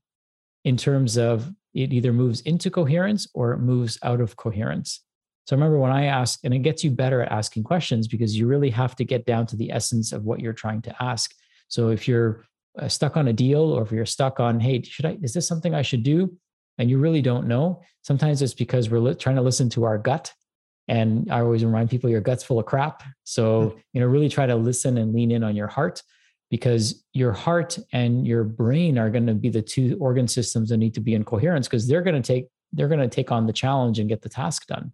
in 0.63 0.77
terms 0.77 1.17
of 1.17 1.51
it 1.73 1.93
either 1.93 2.11
moves 2.11 2.41
into 2.41 2.69
coherence 2.69 3.27
or 3.33 3.53
it 3.53 3.59
moves 3.59 3.97
out 4.03 4.19
of 4.19 4.35
coherence. 4.35 5.01
So 5.45 5.55
remember 5.55 5.79
when 5.79 5.91
I 5.91 6.05
ask, 6.05 6.39
and 6.43 6.53
it 6.53 6.59
gets 6.59 6.83
you 6.83 6.91
better 6.91 7.21
at 7.21 7.31
asking 7.31 7.63
questions 7.63 8.07
because 8.07 8.37
you 8.37 8.47
really 8.47 8.69
have 8.71 8.95
to 8.97 9.05
get 9.05 9.25
down 9.25 9.45
to 9.47 9.55
the 9.55 9.71
essence 9.71 10.11
of 10.11 10.25
what 10.25 10.39
you're 10.41 10.53
trying 10.53 10.81
to 10.83 10.95
ask. 11.01 11.33
So 11.69 11.89
if 11.89 12.07
you're 12.07 12.43
stuck 12.87 13.17
on 13.17 13.27
a 13.27 13.33
deal 13.33 13.61
or 13.61 13.81
if 13.81 13.91
you're 13.91 14.05
stuck 14.05 14.39
on, 14.39 14.59
hey, 14.59 14.81
should 14.83 15.05
I, 15.05 15.17
is 15.21 15.33
this 15.33 15.47
something 15.47 15.73
I 15.73 15.81
should 15.81 16.03
do? 16.03 16.35
And 16.77 16.89
you 16.89 16.99
really 16.99 17.21
don't 17.21 17.47
know. 17.47 17.81
Sometimes 18.03 18.41
it's 18.41 18.53
because 18.53 18.89
we're 18.89 18.99
li- 18.99 19.15
trying 19.15 19.35
to 19.37 19.41
listen 19.41 19.69
to 19.71 19.83
our 19.83 19.97
gut 19.97 20.31
and 20.87 21.31
I 21.31 21.41
always 21.41 21.65
remind 21.65 21.89
people 21.89 22.09
your 22.09 22.21
gut's 22.21 22.43
full 22.43 22.59
of 22.59 22.65
crap. 22.65 23.03
So, 23.23 23.69
hmm. 23.69 23.79
you 23.93 24.01
know, 24.01 24.07
really 24.07 24.29
try 24.29 24.45
to 24.45 24.55
listen 24.55 24.97
and 24.97 25.13
lean 25.13 25.31
in 25.31 25.43
on 25.43 25.55
your 25.55 25.67
heart 25.67 26.01
because 26.49 27.03
your 27.13 27.33
heart 27.33 27.77
and 27.91 28.25
your 28.25 28.43
brain 28.43 28.97
are 28.97 29.09
going 29.09 29.27
to 29.27 29.33
be 29.33 29.49
the 29.49 29.61
two 29.61 29.97
organ 29.99 30.27
systems 30.27 30.69
that 30.69 30.77
need 30.77 30.93
to 30.93 31.01
be 31.01 31.13
in 31.13 31.25
coherence 31.25 31.67
because 31.67 31.87
they're 31.87 32.01
going 32.01 32.21
to 32.21 32.25
take 32.25 32.47
they're 32.73 32.87
going 32.87 32.99
to 32.99 33.07
take 33.07 33.31
on 33.31 33.47
the 33.47 33.53
challenge 33.53 33.99
and 33.99 34.09
get 34.09 34.21
the 34.21 34.29
task 34.29 34.67
done. 34.67 34.91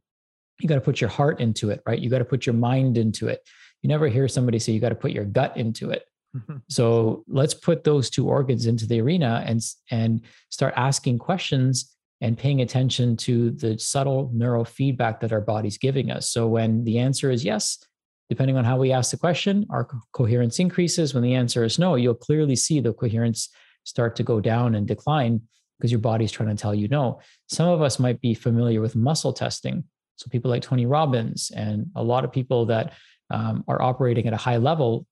You 0.60 0.70
got 0.70 0.76
to 0.76 0.82
put 0.82 1.02
your 1.02 1.10
heart 1.10 1.40
into 1.40 1.72
it, 1.72 1.82
right? 1.88 1.98
You 1.98 2.10
got 2.10 2.20
to 2.20 2.26
put 2.26 2.46
your 2.46 2.54
mind 2.54 2.98
into 2.98 3.28
it. 3.28 3.42
You 3.82 3.90
never 3.90 4.08
hear 4.08 4.28
somebody 4.28 4.60
say 4.60 4.74
you 4.74 4.80
got 4.80 4.90
to 4.90 4.96
put 4.96 5.12
your 5.12 5.26
gut 5.26 5.58
into 5.58 5.90
it. 5.90 6.04
So 6.70 7.24
let's 7.28 7.54
put 7.54 7.84
those 7.84 8.10
two 8.10 8.28
organs 8.28 8.66
into 8.66 8.88
the 8.88 9.02
arena 9.02 9.44
and 9.46 9.62
and 9.92 10.22
start 10.50 10.74
asking 10.76 11.20
questions 11.20 11.96
and 12.22 12.38
paying 12.38 12.62
attention 12.62 13.18
to 13.18 13.52
the 13.52 13.78
subtle 13.78 14.32
neurofeedback 14.34 15.20
that 15.20 15.34
our 15.34 15.42
body's 15.42 15.78
giving 15.78 16.10
us. 16.10 16.30
So 16.30 16.48
when 16.48 16.84
the 16.86 17.00
answer 17.00 17.30
is 17.30 17.44
yes, 17.44 17.86
depending 18.30 18.58
on 18.58 18.64
how 18.64 18.78
we 18.78 18.92
ask 18.92 19.12
the 19.12 19.18
question, 19.18 19.66
our 19.70 19.86
co- 19.86 20.00
coherence 20.14 20.60
increases. 20.60 21.14
When 21.14 21.22
the 21.22 21.36
answer 21.36 21.64
is 21.64 21.78
no, 21.78 21.96
you'll 21.96 22.16
clearly 22.16 22.56
see 22.56 22.80
the 22.80 22.94
coherence 22.94 23.50
start 23.84 24.16
to 24.16 24.24
go 24.24 24.40
down 24.40 24.76
and 24.76 24.88
decline 24.88 25.42
because 25.78 25.92
your 25.92 26.00
body's 26.00 26.32
trying 26.32 26.50
to 26.50 26.56
tell 26.56 26.74
you 26.74 26.88
no. 26.88 27.20
Some 27.50 27.68
of 27.68 27.82
us 27.82 28.00
might 28.00 28.22
be 28.22 28.34
familiar 28.34 28.80
with 28.80 28.96
muscle 28.96 29.34
testing. 29.34 29.84
So 30.16 30.30
people 30.30 30.50
like 30.50 30.62
Tony 30.62 30.86
Robbins 30.86 31.52
and 31.54 31.88
a 31.96 32.04
lot 32.04 32.24
of 32.24 32.32
people 32.32 32.66
that 32.68 32.94
um, 33.30 33.64
are 33.68 33.82
operating 33.82 34.28
at 34.28 34.34
a 34.34 34.38
high 34.38 34.58
level, 34.58 35.06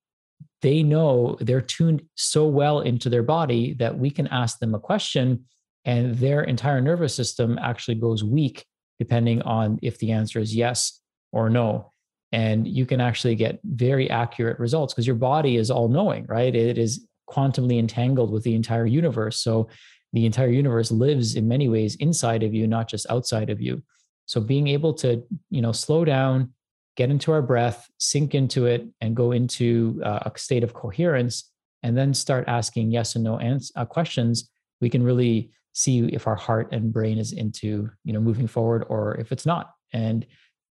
they 0.61 0.83
know 0.83 1.37
they're 1.39 1.61
tuned 1.61 2.03
so 2.15 2.47
well 2.47 2.81
into 2.81 3.09
their 3.09 3.23
body 3.23 3.73
that 3.75 3.97
we 3.97 4.09
can 4.09 4.27
ask 4.27 4.59
them 4.59 4.75
a 4.75 4.79
question 4.79 5.45
and 5.85 6.15
their 6.15 6.43
entire 6.43 6.81
nervous 6.81 7.15
system 7.15 7.57
actually 7.59 7.95
goes 7.95 8.23
weak 8.23 8.65
depending 8.99 9.41
on 9.41 9.79
if 9.81 9.97
the 9.97 10.11
answer 10.11 10.39
is 10.39 10.55
yes 10.55 10.99
or 11.31 11.49
no. 11.49 11.91
And 12.31 12.67
you 12.67 12.85
can 12.85 13.01
actually 13.01 13.35
get 13.35 13.59
very 13.63 14.09
accurate 14.09 14.59
results 14.59 14.93
because 14.93 15.07
your 15.07 15.15
body 15.15 15.57
is 15.57 15.71
all 15.71 15.87
knowing 15.87 16.25
right? 16.27 16.53
It 16.53 16.77
is 16.77 17.07
quantumly 17.29 17.79
entangled 17.79 18.31
with 18.31 18.43
the 18.43 18.55
entire 18.55 18.85
universe. 18.85 19.41
So 19.41 19.69
the 20.13 20.25
entire 20.25 20.49
universe 20.49 20.91
lives 20.91 21.35
in 21.35 21.47
many 21.47 21.67
ways 21.67 21.95
inside 21.95 22.43
of 22.43 22.53
you 22.53 22.67
not 22.67 22.87
just 22.87 23.09
outside 23.09 23.49
of 23.49 23.59
you. 23.59 23.81
So 24.27 24.39
being 24.39 24.67
able 24.67 24.93
to 24.95 25.23
you 25.49 25.61
know 25.61 25.71
slow 25.71 26.05
down 26.05 26.53
get 26.97 27.09
into 27.09 27.31
our 27.31 27.41
breath 27.41 27.89
sink 27.97 28.35
into 28.35 28.65
it 28.65 28.85
and 28.99 29.15
go 29.15 29.31
into 29.31 30.01
uh, 30.03 30.19
a 30.25 30.37
state 30.37 30.63
of 30.63 30.73
coherence 30.73 31.49
and 31.83 31.97
then 31.97 32.13
start 32.13 32.45
asking 32.47 32.91
yes 32.91 33.15
and 33.15 33.23
no 33.23 33.39
ans- 33.39 33.71
uh, 33.75 33.85
questions. 33.85 34.49
We 34.81 34.89
can 34.89 35.03
really 35.03 35.51
see 35.73 36.05
if 36.07 36.27
our 36.27 36.35
heart 36.35 36.69
and 36.71 36.91
brain 36.91 37.17
is 37.17 37.31
into 37.31 37.89
you 38.03 38.13
know 38.13 38.19
moving 38.19 38.47
forward 38.47 38.85
or 38.89 39.15
if 39.15 39.31
it's 39.31 39.45
not. 39.45 39.71
And 39.93 40.25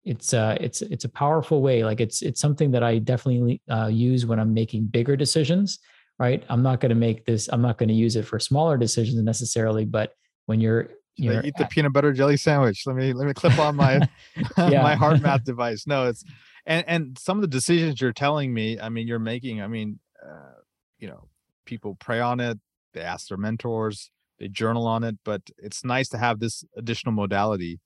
it's 0.05 0.33
uh 0.33 0.57
it's 0.59 0.81
it's 0.81 1.05
a 1.05 1.09
powerful 1.09 1.61
way. 1.61 1.83
Like 1.83 2.01
it's 2.01 2.21
it's 2.21 2.41
something 2.41 2.71
that 2.71 2.83
i 2.83 2.97
definitely 2.99 3.61
uh, 3.69 3.87
use 3.87 4.25
when 4.25 4.39
i'm 4.39 4.53
making 4.53 4.85
bigger 4.85 5.15
decisions 5.15 5.79
right? 6.19 6.43
I'm 6.47 6.61
not 6.61 6.79
going 6.79 6.89
to 6.89 6.95
make 6.95 7.25
this 7.25 7.49
i'm 7.51 7.61
not 7.61 7.77
going 7.77 7.89
to 7.89 7.95
use 7.95 8.15
it 8.15 8.23
for 8.23 8.39
smaller 8.39 8.77
decisions 8.77 9.21
necessarily 9.21 9.83
but 9.83 10.13
when 10.45 10.61
you're 10.61 10.89
you 11.15 11.41
eat 11.43 11.53
the 11.57 11.65
peanut 11.65 11.93
butter 11.93 12.13
jelly 12.13 12.37
sandwich. 12.37 12.83
Let 12.85 12.95
me 12.95 13.13
let 13.13 13.27
me 13.27 13.33
clip 13.33 13.57
on 13.59 13.75
my 13.75 14.07
my 14.57 14.95
heart 14.95 15.21
math 15.21 15.43
device. 15.45 15.85
No 15.87 16.07
it's 16.07 16.23
and 16.65 16.83
and 16.87 17.17
some 17.17 17.37
of 17.37 17.41
the 17.41 17.47
decisions 17.47 17.99
you're 17.99 18.13
telling 18.13 18.53
me 18.53 18.79
i 18.79 18.87
mean 18.87 19.05
you're 19.05 19.19
making 19.19 19.61
i 19.61 19.67
mean 19.67 19.99
uh, 20.25 20.53
you 20.97 21.07
know 21.07 21.27
people 21.65 21.95
pray 21.99 22.21
on 22.21 22.39
it 22.39 22.57
they 22.93 23.01
ask 23.01 23.27
their 23.27 23.37
mentors 23.37 24.11
they 24.39 24.47
journal 24.47 24.87
on 24.87 25.03
it 25.03 25.17
but 25.25 25.41
it's 25.57 25.83
nice 25.83 26.07
to 26.07 26.17
have 26.17 26.39
this 26.39 26.63
additional 26.77 27.13
modality 27.13 27.79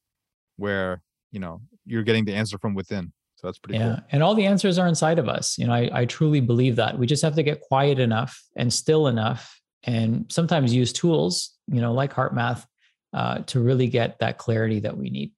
where 0.58 1.02
you 1.32 1.40
know 1.40 1.62
you're 1.86 2.04
getting 2.04 2.26
the 2.26 2.34
answer 2.34 2.58
from 2.58 2.74
within. 2.74 3.13
So 3.36 3.48
that's 3.48 3.60
pretty 3.60 3.78
yeah 3.78 3.96
cool. 3.96 4.04
and 4.12 4.24
all 4.24 4.36
the 4.36 4.46
answers 4.46 4.80
are 4.80 4.88
inside 4.88 5.20
of 5.20 5.30
us. 5.30 5.58
You 5.58 5.68
know 5.68 5.74
I, 5.74 5.90
I 5.94 6.06
truly 6.06 6.42
believe 6.42 6.76
that. 6.78 6.98
We 6.98 7.06
just 7.06 7.24
have 7.24 7.36
to 7.36 7.44
get 7.44 7.62
quiet 7.62 8.00
enough 8.00 8.42
and 8.56 8.74
still 8.74 9.08
enough 9.08 9.60
and 9.84 10.26
sometimes 10.30 10.74
use 10.74 10.92
tools 10.92 11.54
you 11.68 11.82
know 11.82 11.94
like 11.94 12.13
HeartMath 12.13 12.66
uh, 13.13 13.39
to 13.39 13.60
really 13.60 13.88
get 13.88 14.20
that 14.20 14.38
clarity 14.38 14.80
that 14.80 14.96
we 14.98 15.10
need 15.10 15.32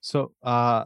so 0.00 0.32
uh 0.42 0.84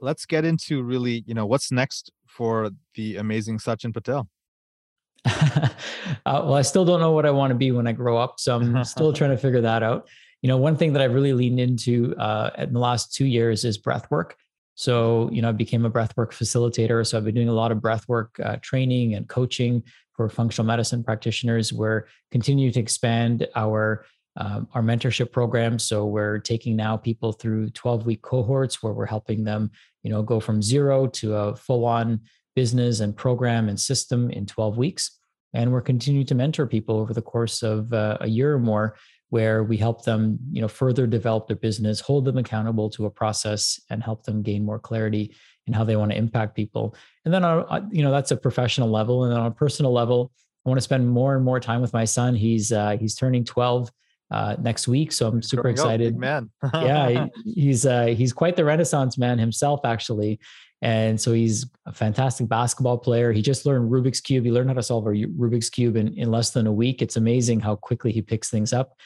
let's 0.00 0.26
get 0.26 0.44
into 0.44 0.82
really 0.82 1.24
you 1.26 1.34
know 1.34 1.46
what's 1.46 1.70
next 1.70 2.10
for 2.26 2.70
the 2.94 3.16
amazing 3.16 3.58
sachin 3.58 3.92
patel 3.92 4.28
uh, 5.26 5.68
well, 6.26 6.54
I 6.54 6.62
still 6.62 6.84
don't 6.84 7.00
know 7.00 7.12
what 7.12 7.26
I 7.26 7.30
want 7.30 7.52
to 7.52 7.54
be 7.54 7.70
when 7.70 7.86
I 7.86 7.92
grow 7.92 8.18
up, 8.18 8.40
so 8.40 8.56
I'm 8.56 8.84
still 8.84 9.12
trying 9.18 9.30
to 9.30 9.36
figure 9.36 9.60
that 9.60 9.82
out. 9.82 10.08
You 10.40 10.48
know, 10.48 10.56
one 10.56 10.76
thing 10.76 10.92
that 10.94 11.02
I've 11.02 11.14
really 11.14 11.32
leaned 11.32 11.60
into 11.60 12.16
uh, 12.16 12.50
in 12.58 12.72
the 12.72 12.80
last 12.80 13.14
two 13.14 13.26
years 13.26 13.64
is 13.64 13.78
breath 13.78 14.10
work. 14.10 14.36
So, 14.74 15.30
you 15.30 15.42
know, 15.42 15.50
I 15.50 15.52
became 15.52 15.84
a 15.84 15.90
breathwork 15.90 16.30
facilitator. 16.30 17.06
So 17.06 17.16
I've 17.16 17.24
been 17.24 17.34
doing 17.34 17.48
a 17.48 17.54
lot 17.54 17.70
of 17.70 17.78
breathwork 17.78 18.28
uh, 18.44 18.56
training 18.62 19.14
and 19.14 19.28
coaching 19.28 19.82
for 20.12 20.28
functional 20.28 20.66
medicine 20.66 21.04
practitioners. 21.04 21.72
We're 21.72 22.06
continuing 22.30 22.72
to 22.72 22.80
expand 22.80 23.46
our 23.54 24.04
um, 24.36 24.68
our 24.74 24.82
mentorship 24.82 25.32
program. 25.32 25.78
So 25.78 26.06
we're 26.06 26.38
taking 26.38 26.76
now 26.76 26.96
people 26.96 27.32
through 27.32 27.70
12 27.70 28.06
week 28.06 28.22
cohorts 28.22 28.82
where 28.82 28.92
we're 28.92 29.06
helping 29.06 29.44
them, 29.44 29.70
you 30.02 30.10
know, 30.10 30.22
go 30.22 30.40
from 30.40 30.62
zero 30.62 31.06
to 31.06 31.34
a 31.34 31.56
full 31.56 31.84
on 31.84 32.20
business 32.54 33.00
and 33.00 33.16
program 33.16 33.68
and 33.68 33.78
system 33.78 34.30
in 34.30 34.46
12 34.46 34.76
weeks. 34.76 35.18
And 35.54 35.70
we're 35.70 35.82
continuing 35.82 36.26
to 36.26 36.34
mentor 36.34 36.66
people 36.66 36.96
over 36.98 37.12
the 37.12 37.22
course 37.22 37.62
of 37.62 37.92
uh, 37.92 38.18
a 38.20 38.28
year 38.28 38.54
or 38.54 38.58
more 38.58 38.96
where 39.32 39.64
we 39.64 39.78
help 39.78 40.04
them 40.04 40.38
you 40.50 40.60
know 40.60 40.68
further 40.68 41.06
develop 41.06 41.46
their 41.46 41.56
business 41.56 42.00
hold 42.00 42.26
them 42.26 42.36
accountable 42.36 42.90
to 42.90 43.06
a 43.06 43.10
process 43.10 43.80
and 43.88 44.02
help 44.02 44.24
them 44.24 44.42
gain 44.42 44.62
more 44.62 44.78
clarity 44.78 45.34
in 45.66 45.72
how 45.72 45.82
they 45.82 45.96
want 45.96 46.10
to 46.10 46.18
impact 46.18 46.54
people 46.54 46.94
and 47.24 47.32
then 47.32 47.42
on 47.42 47.88
you 47.90 48.02
know 48.02 48.10
that's 48.10 48.30
a 48.30 48.36
professional 48.36 48.90
level 48.90 49.24
and 49.24 49.32
then 49.32 49.40
on 49.40 49.46
a 49.46 49.54
personal 49.54 49.90
level 49.90 50.30
i 50.66 50.68
want 50.68 50.76
to 50.76 50.82
spend 50.82 51.08
more 51.08 51.34
and 51.34 51.42
more 51.42 51.58
time 51.58 51.80
with 51.80 51.94
my 51.94 52.04
son 52.04 52.34
he's 52.34 52.72
uh, 52.72 52.94
he's 53.00 53.14
turning 53.14 53.42
12 53.42 53.90
uh, 54.32 54.56
next 54.60 54.88
week 54.88 55.12
so 55.12 55.28
i'm 55.28 55.42
super 55.42 55.68
excited 55.68 56.16
man 56.16 56.50
yeah 56.74 57.26
he's 57.44 57.86
uh, 57.86 58.06
he's 58.06 58.32
quite 58.32 58.56
the 58.56 58.64
renaissance 58.64 59.16
man 59.16 59.38
himself 59.38 59.80
actually 59.84 60.40
and 60.82 61.18
so 61.18 61.32
he's 61.32 61.64
a 61.86 61.92
fantastic 61.92 62.48
basketball 62.48 62.98
player. 62.98 63.30
He 63.30 63.40
just 63.40 63.64
learned 63.64 63.88
Rubik's 63.88 64.20
Cube. 64.20 64.44
He 64.44 64.50
learned 64.50 64.68
how 64.68 64.74
to 64.74 64.82
solve 64.82 65.06
a 65.06 65.10
Rubik's 65.10 65.70
Cube 65.70 65.94
in, 65.94 66.12
in 66.18 66.28
less 66.32 66.50
than 66.50 66.66
a 66.66 66.72
week. 66.72 67.00
It's 67.00 67.16
amazing 67.16 67.60
how 67.60 67.76
quickly 67.76 68.10
he 68.10 68.20
picks 68.20 68.50
things 68.50 68.72
up. 68.72 68.96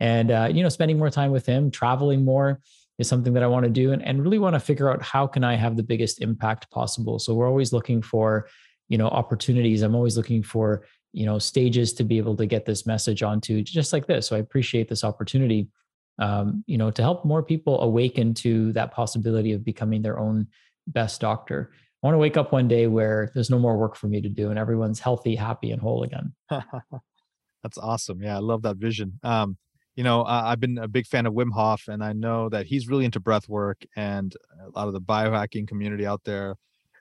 And, 0.00 0.30
uh, 0.30 0.48
you 0.50 0.62
know, 0.62 0.70
spending 0.70 0.98
more 0.98 1.10
time 1.10 1.30
with 1.30 1.44
him, 1.44 1.70
traveling 1.70 2.24
more 2.24 2.62
is 2.98 3.06
something 3.06 3.34
that 3.34 3.42
I 3.42 3.48
want 3.48 3.64
to 3.64 3.70
do 3.70 3.92
and, 3.92 4.02
and 4.02 4.22
really 4.22 4.38
want 4.38 4.54
to 4.54 4.60
figure 4.60 4.90
out 4.90 5.02
how 5.02 5.26
can 5.26 5.44
I 5.44 5.56
have 5.56 5.76
the 5.76 5.82
biggest 5.82 6.22
impact 6.22 6.70
possible. 6.70 7.18
So 7.18 7.34
we're 7.34 7.48
always 7.48 7.70
looking 7.70 8.00
for, 8.00 8.48
you 8.88 8.96
know, 8.96 9.08
opportunities. 9.08 9.82
I'm 9.82 9.94
always 9.94 10.16
looking 10.16 10.42
for, 10.42 10.86
you 11.16 11.24
know, 11.24 11.38
stages 11.38 11.94
to 11.94 12.04
be 12.04 12.18
able 12.18 12.36
to 12.36 12.44
get 12.44 12.66
this 12.66 12.84
message 12.84 13.22
onto 13.22 13.62
just 13.62 13.90
like 13.90 14.06
this. 14.06 14.26
So 14.26 14.36
I 14.36 14.40
appreciate 14.40 14.86
this 14.86 15.02
opportunity, 15.02 15.70
um, 16.18 16.62
you 16.66 16.76
know, 16.76 16.90
to 16.90 17.00
help 17.00 17.24
more 17.24 17.42
people 17.42 17.80
awaken 17.80 18.34
to 18.34 18.70
that 18.74 18.92
possibility 18.92 19.52
of 19.52 19.64
becoming 19.64 20.02
their 20.02 20.18
own 20.18 20.46
best 20.88 21.22
doctor. 21.22 21.70
I 21.72 22.06
want 22.06 22.16
to 22.16 22.18
wake 22.18 22.36
up 22.36 22.52
one 22.52 22.68
day 22.68 22.86
where 22.86 23.32
there's 23.32 23.48
no 23.48 23.58
more 23.58 23.78
work 23.78 23.96
for 23.96 24.08
me 24.08 24.20
to 24.20 24.28
do 24.28 24.50
and 24.50 24.58
everyone's 24.58 25.00
healthy, 25.00 25.34
happy, 25.34 25.70
and 25.70 25.80
whole 25.80 26.02
again. 26.02 26.34
That's 26.50 27.78
awesome. 27.78 28.22
Yeah, 28.22 28.36
I 28.36 28.40
love 28.40 28.60
that 28.62 28.76
vision. 28.76 29.18
Um, 29.22 29.56
you 29.94 30.04
know, 30.04 30.22
I've 30.22 30.60
been 30.60 30.76
a 30.76 30.86
big 30.86 31.06
fan 31.06 31.24
of 31.24 31.32
Wim 31.32 31.50
Hof, 31.50 31.88
and 31.88 32.04
I 32.04 32.12
know 32.12 32.50
that 32.50 32.66
he's 32.66 32.88
really 32.88 33.06
into 33.06 33.20
breath 33.20 33.48
work, 33.48 33.78
and 33.96 34.36
a 34.62 34.68
lot 34.78 34.86
of 34.86 34.92
the 34.92 35.00
biohacking 35.00 35.66
community 35.66 36.04
out 36.04 36.24
there, 36.24 36.56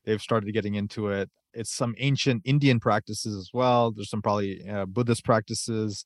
they've 0.05 0.21
started 0.21 0.53
getting 0.53 0.75
into 0.75 1.09
it. 1.09 1.29
It's 1.55 1.73
some 1.73 1.95
ancient 1.97 2.41
Indian 2.45 2.79
practices 2.79 3.35
as 3.35 3.49
well. 3.53 3.91
There's 3.91 4.09
some 4.09 4.21
probably 4.21 4.67
uh, 4.69 4.85
Buddhist 4.85 5.23
practices. 5.23 6.05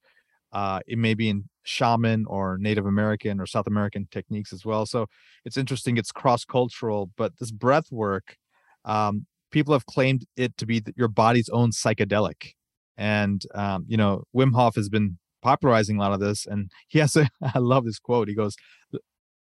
Uh, 0.52 0.80
it 0.88 0.98
may 0.98 1.14
be 1.14 1.30
in 1.30 1.46
shaman 1.64 2.26
or 2.28 2.58
Native 2.60 2.86
American 2.86 3.40
or 3.40 3.46
South 3.46 3.68
American 3.68 4.08
techniques 4.12 4.52
as 4.54 4.66
well. 4.66 4.86
So 4.86 5.08
it's 5.46 5.58
interesting. 5.58 5.98
It's 5.98 6.12
cross 6.12 6.46
cultural, 6.46 7.12
but 7.18 7.34
this 7.40 7.52
breath 7.52 7.92
work, 7.92 8.38
um, 8.86 9.26
people 9.52 9.74
have 9.74 9.86
claimed 9.86 10.26
it 10.36 10.58
to 10.58 10.66
be 10.66 10.84
your 10.96 11.08
body's 11.08 11.50
own 11.50 11.72
psychedelic. 11.72 12.54
And 12.98 13.44
um, 13.54 13.86
you 13.88 13.98
know, 13.98 14.24
Wim 14.36 14.54
Hof 14.54 14.76
has 14.76 14.90
been 14.90 15.18
popularizing 15.42 15.98
a 15.98 16.00
lot 16.00 16.14
of 16.14 16.20
this. 16.20 16.46
And 16.46 16.72
he 16.88 17.00
has 17.00 17.16
a, 17.16 17.30
I 17.42 17.60
love 17.60 17.86
this 17.86 18.00
quote. 18.00 18.28
He 18.28 18.36
goes, 18.36 18.56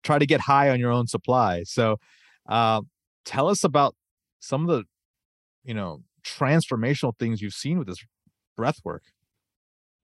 try 0.04 0.20
to 0.20 0.26
get 0.26 0.42
high 0.42 0.70
on 0.70 0.80
your 0.80 0.92
own 0.92 1.08
supply. 1.08 1.64
So 1.64 1.98
uh, 2.48 2.82
tell 3.26 3.48
us 3.48 3.64
about 3.64 3.96
some 4.40 4.70
of 4.70 4.78
the, 4.78 4.84
you 5.66 5.74
know, 5.74 6.02
transformational 6.26 7.18
things 7.18 7.42
you've 7.42 7.54
seen 7.54 7.78
with 7.78 7.88
this 7.88 8.04
breath 8.56 8.80
work. 8.84 9.04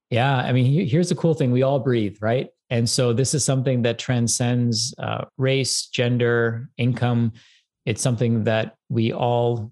Yeah. 0.10 0.36
I 0.36 0.52
mean, 0.52 0.86
here's 0.88 1.10
the 1.10 1.16
cool 1.16 1.34
thing 1.34 1.52
we 1.52 1.64
all 1.64 1.80
breathe, 1.80 2.18
right? 2.20 2.50
And 2.70 2.90
so 2.90 3.14
this 3.14 3.34
is 3.34 3.46
something 3.46 3.82
that 3.84 3.98
transcends 3.98 4.94
uh, 4.98 5.26
race, 5.38 5.88
gender, 5.88 6.70
income. 6.78 7.34
It's 7.86 8.02
something 8.02 8.44
that 8.44 8.76
we 8.90 9.14
all 9.14 9.72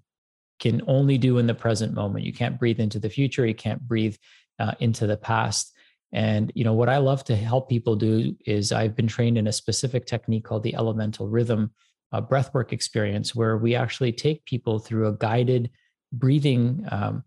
can 0.58 0.82
only 0.86 1.18
do 1.18 1.38
in 1.38 1.46
the 1.46 1.54
present 1.54 1.94
moment. 1.94 2.24
You 2.24 2.32
can't 2.32 2.58
breathe 2.58 2.80
into 2.80 2.98
the 2.98 3.10
future. 3.10 3.46
You 3.46 3.54
can't 3.54 3.80
breathe 3.80 4.16
uh, 4.58 4.72
into 4.80 5.06
the 5.06 5.16
past. 5.16 5.74
And 6.12 6.50
you 6.54 6.64
know 6.64 6.72
what 6.72 6.88
I 6.88 6.98
love 6.98 7.24
to 7.24 7.36
help 7.36 7.68
people 7.68 7.96
do 7.96 8.34
is 8.46 8.72
I've 8.72 8.96
been 8.96 9.06
trained 9.06 9.38
in 9.38 9.46
a 9.46 9.52
specific 9.52 10.06
technique 10.06 10.44
called 10.44 10.62
the 10.62 10.74
elemental 10.74 11.28
rhythm 11.28 11.72
uh, 12.12 12.20
breathwork 12.20 12.72
experience, 12.72 13.34
where 13.34 13.56
we 13.56 13.74
actually 13.74 14.12
take 14.12 14.44
people 14.44 14.78
through 14.78 15.08
a 15.08 15.12
guided 15.12 15.70
breathing 16.12 16.84
um, 16.90 17.24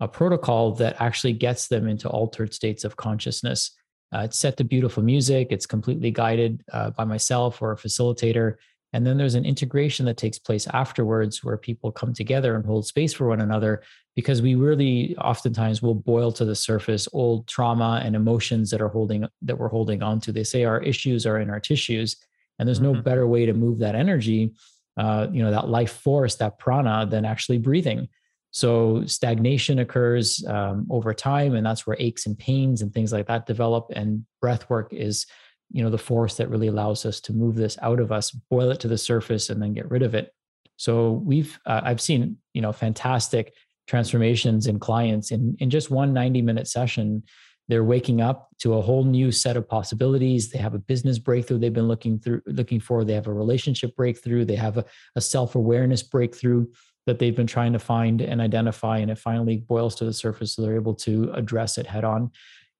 a 0.00 0.08
protocol 0.08 0.72
that 0.72 1.00
actually 1.00 1.32
gets 1.32 1.68
them 1.68 1.86
into 1.86 2.08
altered 2.08 2.52
states 2.52 2.84
of 2.84 2.96
consciousness. 2.96 3.70
Uh, 4.12 4.20
it's 4.20 4.38
set 4.38 4.56
to 4.56 4.64
beautiful 4.64 5.02
music. 5.02 5.48
It's 5.50 5.64
completely 5.64 6.10
guided 6.10 6.62
uh, 6.72 6.90
by 6.90 7.04
myself 7.04 7.62
or 7.62 7.72
a 7.72 7.76
facilitator. 7.76 8.56
And 8.92 9.06
then 9.06 9.16
there's 9.16 9.36
an 9.36 9.46
integration 9.46 10.04
that 10.06 10.16
takes 10.16 10.38
place 10.38 10.66
afterwards 10.66 11.42
where 11.42 11.56
people 11.56 11.92
come 11.92 12.12
together 12.12 12.56
and 12.56 12.66
hold 12.66 12.86
space 12.86 13.14
for 13.14 13.28
one 13.28 13.40
another 13.40 13.82
because 14.14 14.42
we 14.42 14.54
really 14.54 15.16
oftentimes 15.16 15.80
will 15.80 15.94
boil 15.94 16.30
to 16.32 16.44
the 16.44 16.54
surface 16.54 17.08
old 17.12 17.46
trauma 17.46 18.02
and 18.04 18.14
emotions 18.14 18.70
that 18.70 18.82
are 18.82 18.88
holding 18.88 19.26
that 19.40 19.58
we're 19.58 19.68
holding 19.68 20.02
on 20.02 20.20
to. 20.20 20.32
They 20.32 20.44
say 20.44 20.64
our 20.64 20.82
issues 20.82 21.24
are 21.26 21.38
in 21.38 21.48
our 21.48 21.60
tissues, 21.60 22.16
and 22.58 22.68
there's 22.68 22.80
no 22.80 22.92
mm-hmm. 22.92 23.02
better 23.02 23.26
way 23.26 23.46
to 23.46 23.54
move 23.54 23.78
that 23.78 23.94
energy, 23.94 24.52
uh, 24.98 25.28
you 25.32 25.42
know, 25.42 25.50
that 25.50 25.68
life 25.68 25.92
force, 25.92 26.34
that 26.36 26.58
prana, 26.58 27.06
than 27.08 27.24
actually 27.24 27.58
breathing. 27.58 28.08
So 28.52 29.04
stagnation 29.06 29.78
occurs 29.78 30.44
um, 30.46 30.86
over 30.90 31.14
time, 31.14 31.54
and 31.54 31.66
that's 31.66 31.86
where 31.86 31.96
aches 31.98 32.26
and 32.26 32.38
pains 32.38 32.82
and 32.82 32.92
things 32.92 33.12
like 33.12 33.26
that 33.26 33.46
develop. 33.46 33.86
And 33.94 34.24
breath 34.40 34.68
work 34.70 34.92
is 34.92 35.26
you 35.70 35.82
know 35.82 35.90
the 35.90 35.98
force 35.98 36.36
that 36.36 36.50
really 36.50 36.66
allows 36.66 37.06
us 37.06 37.18
to 37.22 37.32
move 37.32 37.54
this 37.56 37.78
out 37.80 37.98
of 37.98 38.12
us 38.12 38.30
boil 38.30 38.70
it 38.70 38.80
to 38.80 38.88
the 38.88 38.98
surface 38.98 39.48
and 39.48 39.60
then 39.60 39.72
get 39.72 39.90
rid 39.90 40.02
of 40.02 40.14
it. 40.14 40.34
So 40.76 41.22
we've 41.24 41.58
uh, 41.66 41.80
i've 41.84 42.00
seen 42.00 42.36
you 42.52 42.60
know 42.60 42.72
fantastic 42.72 43.54
transformations 43.86 44.66
in 44.66 44.78
clients. 44.78 45.30
In 45.30 45.56
in 45.58 45.70
just 45.70 45.90
one 45.90 46.12
90 46.12 46.42
minute 46.42 46.68
session 46.68 47.22
they're 47.68 47.84
waking 47.84 48.20
up 48.20 48.48
to 48.58 48.74
a 48.74 48.82
whole 48.82 49.04
new 49.04 49.30
set 49.30 49.56
of 49.56 49.68
possibilities. 49.68 50.50
They 50.50 50.58
have 50.58 50.74
a 50.74 50.78
business 50.78 51.18
breakthrough 51.18 51.58
they've 51.58 51.72
been 51.72 51.88
looking 51.88 52.18
through 52.18 52.42
looking 52.46 52.80
for. 52.80 53.02
They 53.04 53.14
have 53.14 53.28
a 53.28 53.32
relationship 53.32 53.96
breakthrough. 53.96 54.44
They 54.44 54.56
have 54.56 54.76
a, 54.76 54.84
a 55.16 55.20
self-awareness 55.20 56.02
breakthrough 56.02 56.66
that 57.06 57.18
they've 57.18 57.36
been 57.36 57.46
trying 57.46 57.72
to 57.72 57.78
find 57.78 58.20
and 58.20 58.40
identify 58.40 58.98
and 58.98 59.10
it 59.10 59.18
finally 59.18 59.56
boils 59.56 59.94
to 59.96 60.04
the 60.04 60.12
surface 60.12 60.54
so 60.54 60.62
they're 60.62 60.76
able 60.76 60.94
to 60.94 61.30
address 61.34 61.78
it 61.78 61.86
head 61.86 62.04
on 62.04 62.30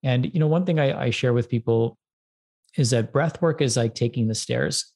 and 0.03 0.33
you 0.33 0.39
know 0.39 0.47
one 0.47 0.65
thing 0.65 0.79
I, 0.79 1.05
I 1.05 1.09
share 1.09 1.33
with 1.33 1.49
people 1.49 1.97
is 2.77 2.89
that 2.89 3.11
breath 3.11 3.41
work 3.41 3.61
is 3.61 3.77
like 3.77 3.95
taking 3.95 4.27
the 4.27 4.35
stairs 4.35 4.93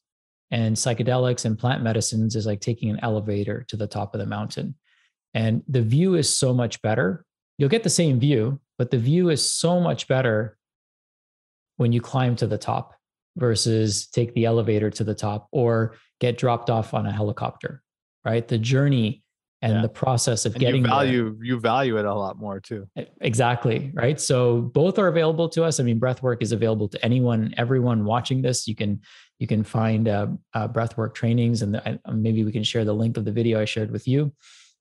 and 0.50 0.76
psychedelics 0.76 1.44
and 1.44 1.58
plant 1.58 1.82
medicines 1.82 2.34
is 2.34 2.46
like 2.46 2.60
taking 2.60 2.90
an 2.90 3.00
elevator 3.02 3.64
to 3.68 3.76
the 3.76 3.86
top 3.86 4.14
of 4.14 4.20
the 4.20 4.26
mountain. 4.26 4.74
And 5.34 5.62
the 5.68 5.82
view 5.82 6.14
is 6.14 6.34
so 6.34 6.54
much 6.54 6.80
better. 6.80 7.24
You'll 7.58 7.68
get 7.68 7.82
the 7.82 7.90
same 7.90 8.18
view, 8.18 8.60
but 8.78 8.90
the 8.90 8.98
view 8.98 9.28
is 9.28 9.50
so 9.50 9.80
much 9.80 10.08
better 10.08 10.56
when 11.76 11.92
you 11.92 12.00
climb 12.00 12.34
to 12.36 12.46
the 12.46 12.58
top 12.58 12.94
versus 13.36 14.06
take 14.06 14.34
the 14.34 14.46
elevator 14.46 14.90
to 14.90 15.04
the 15.04 15.14
top 15.14 15.48
or 15.52 15.96
get 16.18 16.38
dropped 16.38 16.70
off 16.70 16.94
on 16.94 17.06
a 17.06 17.12
helicopter, 17.12 17.82
right? 18.28 18.46
The 18.46 18.58
journey 18.58 19.22
and 19.60 19.74
yeah. 19.74 19.82
the 19.82 19.88
process 19.88 20.46
of 20.46 20.54
and 20.54 20.60
getting 20.60 20.82
you 20.82 20.88
value 20.88 21.34
there. 21.34 21.44
you 21.44 21.60
value 21.60 21.98
it 21.98 22.04
a 22.04 22.14
lot 22.14 22.38
more 22.38 22.60
too. 22.60 22.86
Exactly 23.20 23.90
right? 23.94 24.20
So 24.20 24.60
both 24.60 24.98
are 24.98 25.08
available 25.08 25.48
to 25.50 25.64
us. 25.64 25.80
I 25.80 25.82
mean 25.82 25.98
breathwork 25.98 26.42
is 26.42 26.52
available 26.52 26.88
to 26.88 27.04
anyone 27.04 27.54
everyone 27.56 28.04
watching 28.04 28.40
this. 28.42 28.68
You 28.68 28.76
can 28.76 29.00
you 29.38 29.46
can 29.46 29.64
find 29.64 30.08
uh, 30.08 30.28
uh, 30.54 30.68
breathwork 30.68 31.14
trainings 31.14 31.62
and 31.62 31.74
the, 31.74 31.88
uh, 31.88 32.12
maybe 32.12 32.44
we 32.44 32.52
can 32.52 32.62
share 32.62 32.84
the 32.84 32.92
link 32.92 33.16
of 33.16 33.24
the 33.24 33.32
video 33.32 33.60
i 33.60 33.64
shared 33.64 33.90
with 33.90 34.06
you. 34.06 34.32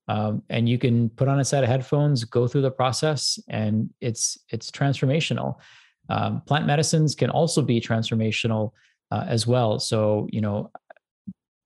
Um, 0.10 0.42
and 0.50 0.70
you 0.70 0.78
can 0.78 1.10
put 1.10 1.28
on 1.28 1.40
a 1.40 1.46
set 1.46 1.64
of 1.64 1.70
headphones 1.70 2.24
go 2.24 2.48
through 2.48 2.62
the 2.62 2.72
process 2.72 3.40
and 3.48 3.90
it's 4.00 4.38
it's 4.50 4.70
transformational. 4.70 5.56
Um, 6.10 6.42
plant 6.42 6.68
medicines 6.68 7.16
can 7.16 7.30
also 7.30 7.62
be 7.62 7.82
transformational 7.82 8.72
uh, 9.12 9.26
as 9.28 9.48
well. 9.48 9.80
So 9.80 10.28
you 10.32 10.42
know 10.42 10.70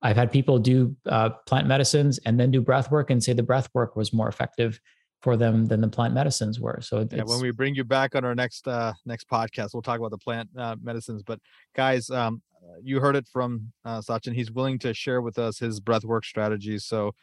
I've 0.02 0.16
had 0.16 0.32
people 0.32 0.58
do 0.60 0.96
uh, 1.06 1.30
plant 1.46 1.68
medicines 1.68 2.20
and 2.26 2.40
then 2.40 2.52
do 2.52 2.62
breath 2.62 2.92
work 2.92 3.10
and 3.10 3.24
say 3.24 3.34
the 3.34 3.44
breath 3.44 3.70
work 3.74 3.96
was 3.96 4.14
more 4.14 4.28
effective 4.28 4.80
for 5.22 5.38
them 5.38 5.68
than 5.68 5.82
the 5.82 5.88
plant 5.88 6.14
medicines 6.14 6.60
were. 6.60 6.80
So 6.82 7.08
yeah, 7.12 7.24
when 7.24 7.40
we 7.42 7.52
bring 7.52 7.76
you 7.76 7.84
back 7.84 8.16
on 8.16 8.26
our 8.26 8.34
next 8.34 8.68
uh, 8.68 8.94
next 9.06 9.30
podcast, 9.30 9.70
we'll 9.74 9.84
talk 9.84 10.00
about 10.00 10.12
the 10.12 10.18
plant 10.18 10.50
uh, 10.58 10.76
medicines. 10.82 11.22
But 11.24 11.40
guys, 11.76 12.10
um, 12.10 12.42
you 12.82 13.00
heard 13.00 13.16
it 13.16 13.28
from 13.32 13.72
uh, 13.86 14.02
Sachin. 14.02 14.34
He's 14.34 14.52
willing 14.52 14.80
to 14.80 14.94
share 14.94 15.22
with 15.22 15.38
us 15.38 15.60
his 15.60 15.80
breath 15.80 16.04
work 16.04 16.26
strategies. 16.26 16.86
So 16.86 17.14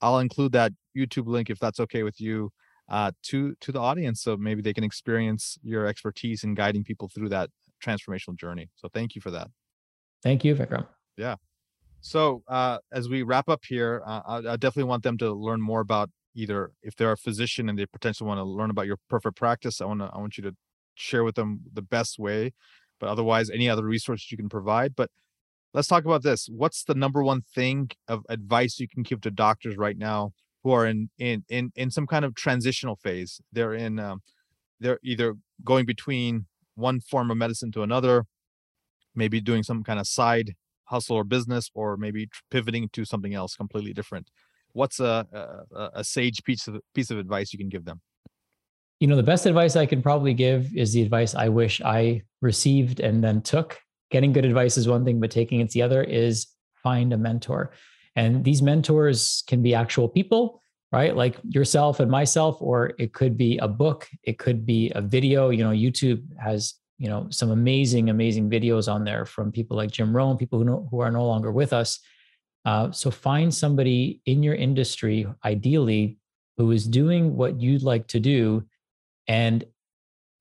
I'll 0.00 0.20
include 0.20 0.52
that 0.52 0.72
YouTube 0.96 1.26
link 1.26 1.50
if 1.50 1.58
that's 1.58 1.80
okay 1.80 2.04
with 2.04 2.20
you 2.20 2.52
uh, 2.88 3.12
to 3.24 3.54
to 3.60 3.72
the 3.72 3.80
audience, 3.80 4.22
so 4.22 4.36
maybe 4.36 4.62
they 4.62 4.72
can 4.72 4.84
experience 4.84 5.58
your 5.62 5.86
expertise 5.86 6.44
in 6.44 6.54
guiding 6.54 6.84
people 6.84 7.10
through 7.12 7.28
that 7.30 7.50
transformational 7.84 8.36
journey. 8.36 8.70
So 8.76 8.88
thank 8.92 9.14
you 9.14 9.20
for 9.20 9.30
that. 9.32 9.48
Thank 10.22 10.44
you, 10.44 10.54
Vikram. 10.54 10.86
Yeah. 11.16 11.36
So 12.00 12.42
uh, 12.48 12.78
as 12.92 13.08
we 13.08 13.22
wrap 13.22 13.48
up 13.48 13.64
here, 13.64 14.02
uh, 14.06 14.20
I, 14.26 14.36
I, 14.38 14.56
definitely 14.56 14.84
want 14.84 15.02
them 15.02 15.18
to 15.18 15.32
learn 15.32 15.60
more 15.60 15.80
about 15.80 16.10
either 16.34 16.70
if 16.82 16.94
they're 16.96 17.12
a 17.12 17.16
physician 17.16 17.68
and 17.68 17.78
they 17.78 17.86
potentially 17.86 18.28
want 18.28 18.38
to 18.38 18.44
learn 18.44 18.70
about 18.70 18.86
your 18.86 18.98
perfect 19.08 19.36
practice. 19.36 19.80
I 19.80 19.86
want 19.86 20.00
to 20.00 20.10
I 20.12 20.18
want 20.18 20.38
you 20.38 20.44
to 20.44 20.54
share 20.94 21.24
with 21.24 21.34
them 21.34 21.60
the 21.72 21.82
best 21.82 22.18
way, 22.18 22.52
but 23.00 23.08
otherwise 23.08 23.50
any 23.50 23.68
other 23.68 23.84
resources 23.84 24.30
you 24.30 24.36
can 24.36 24.48
provide. 24.48 24.94
But 24.94 25.10
let's 25.74 25.88
talk 25.88 26.04
about 26.04 26.22
this. 26.22 26.48
What's 26.50 26.84
the 26.84 26.94
number 26.94 27.22
one 27.22 27.42
thing 27.42 27.90
of 28.06 28.24
advice 28.28 28.78
you 28.78 28.88
can 28.88 29.02
give 29.02 29.20
to 29.22 29.30
doctors 29.30 29.76
right 29.76 29.98
now 29.98 30.32
who 30.62 30.70
are 30.70 30.86
in 30.86 31.10
in 31.18 31.44
in 31.48 31.72
in 31.74 31.90
some 31.90 32.06
kind 32.06 32.24
of 32.24 32.34
transitional 32.34 32.96
phase? 32.96 33.40
They're 33.52 33.74
in 33.74 33.98
um, 33.98 34.20
they're 34.80 35.00
either 35.02 35.34
going 35.64 35.84
between 35.84 36.46
one 36.76 37.00
form 37.00 37.30
of 37.32 37.36
medicine 37.36 37.72
to 37.72 37.82
another, 37.82 38.24
maybe 39.16 39.40
doing 39.40 39.64
some 39.64 39.82
kind 39.82 39.98
of 39.98 40.06
side 40.06 40.54
hustle 40.88 41.16
or 41.16 41.24
business 41.24 41.70
or 41.74 41.96
maybe 41.96 42.28
pivoting 42.50 42.88
to 42.92 43.04
something 43.04 43.34
else 43.34 43.54
completely 43.54 43.92
different. 43.92 44.30
What's 44.72 45.00
a, 45.00 45.26
a, 45.72 45.90
a 45.94 46.04
sage 46.04 46.42
piece 46.44 46.68
of 46.68 46.80
piece 46.94 47.10
of 47.10 47.18
advice 47.18 47.52
you 47.52 47.58
can 47.58 47.68
give 47.68 47.84
them? 47.84 48.00
You 49.00 49.06
know 49.06 49.16
the 49.16 49.22
best 49.22 49.46
advice 49.46 49.76
i 49.76 49.86
can 49.86 50.02
probably 50.02 50.34
give 50.34 50.76
is 50.76 50.92
the 50.92 51.02
advice 51.02 51.34
i 51.34 51.48
wish 51.48 51.80
i 51.82 52.22
received 52.40 53.00
and 53.00 53.22
then 53.22 53.42
took. 53.42 53.78
Getting 54.10 54.32
good 54.32 54.44
advice 54.44 54.76
is 54.76 54.88
one 54.88 55.04
thing 55.04 55.20
but 55.20 55.30
taking 55.30 55.60
it's 55.60 55.74
the 55.74 55.82
other 55.82 56.02
is 56.02 56.46
find 56.82 57.12
a 57.12 57.18
mentor. 57.18 57.72
And 58.16 58.44
these 58.44 58.62
mentors 58.62 59.44
can 59.46 59.62
be 59.62 59.74
actual 59.74 60.08
people 60.08 60.60
right? 60.90 61.14
Like 61.14 61.36
yourself 61.44 62.00
and 62.00 62.10
myself 62.10 62.56
or 62.60 62.94
it 62.98 63.12
could 63.12 63.36
be 63.36 63.58
a 63.58 63.68
book 63.68 64.08
it 64.22 64.38
could 64.38 64.64
be 64.64 64.90
a 64.94 65.00
video. 65.00 65.50
You 65.50 65.64
know 65.64 65.70
youtube 65.70 66.22
has 66.38 66.74
you 66.98 67.08
know 67.08 67.26
some 67.30 67.50
amazing 67.50 68.10
amazing 68.10 68.50
videos 68.50 68.92
on 68.92 69.04
there 69.04 69.24
from 69.24 69.52
people 69.52 69.76
like 69.76 69.90
jim 69.90 70.14
rohn 70.14 70.36
people 70.36 70.58
who 70.58 70.64
know, 70.64 70.88
who 70.90 71.00
are 71.00 71.10
no 71.10 71.26
longer 71.26 71.52
with 71.52 71.72
us. 71.72 72.00
Uh, 72.64 72.90
so 72.90 73.10
find 73.10 73.54
somebody 73.54 74.20
in 74.26 74.42
your 74.42 74.54
industry 74.54 75.26
ideally 75.44 76.18
who 76.58 76.70
is 76.72 76.86
doing 76.86 77.36
what 77.36 77.60
you'd 77.60 77.84
like 77.84 78.06
to 78.08 78.20
do 78.20 78.64
and 79.28 79.64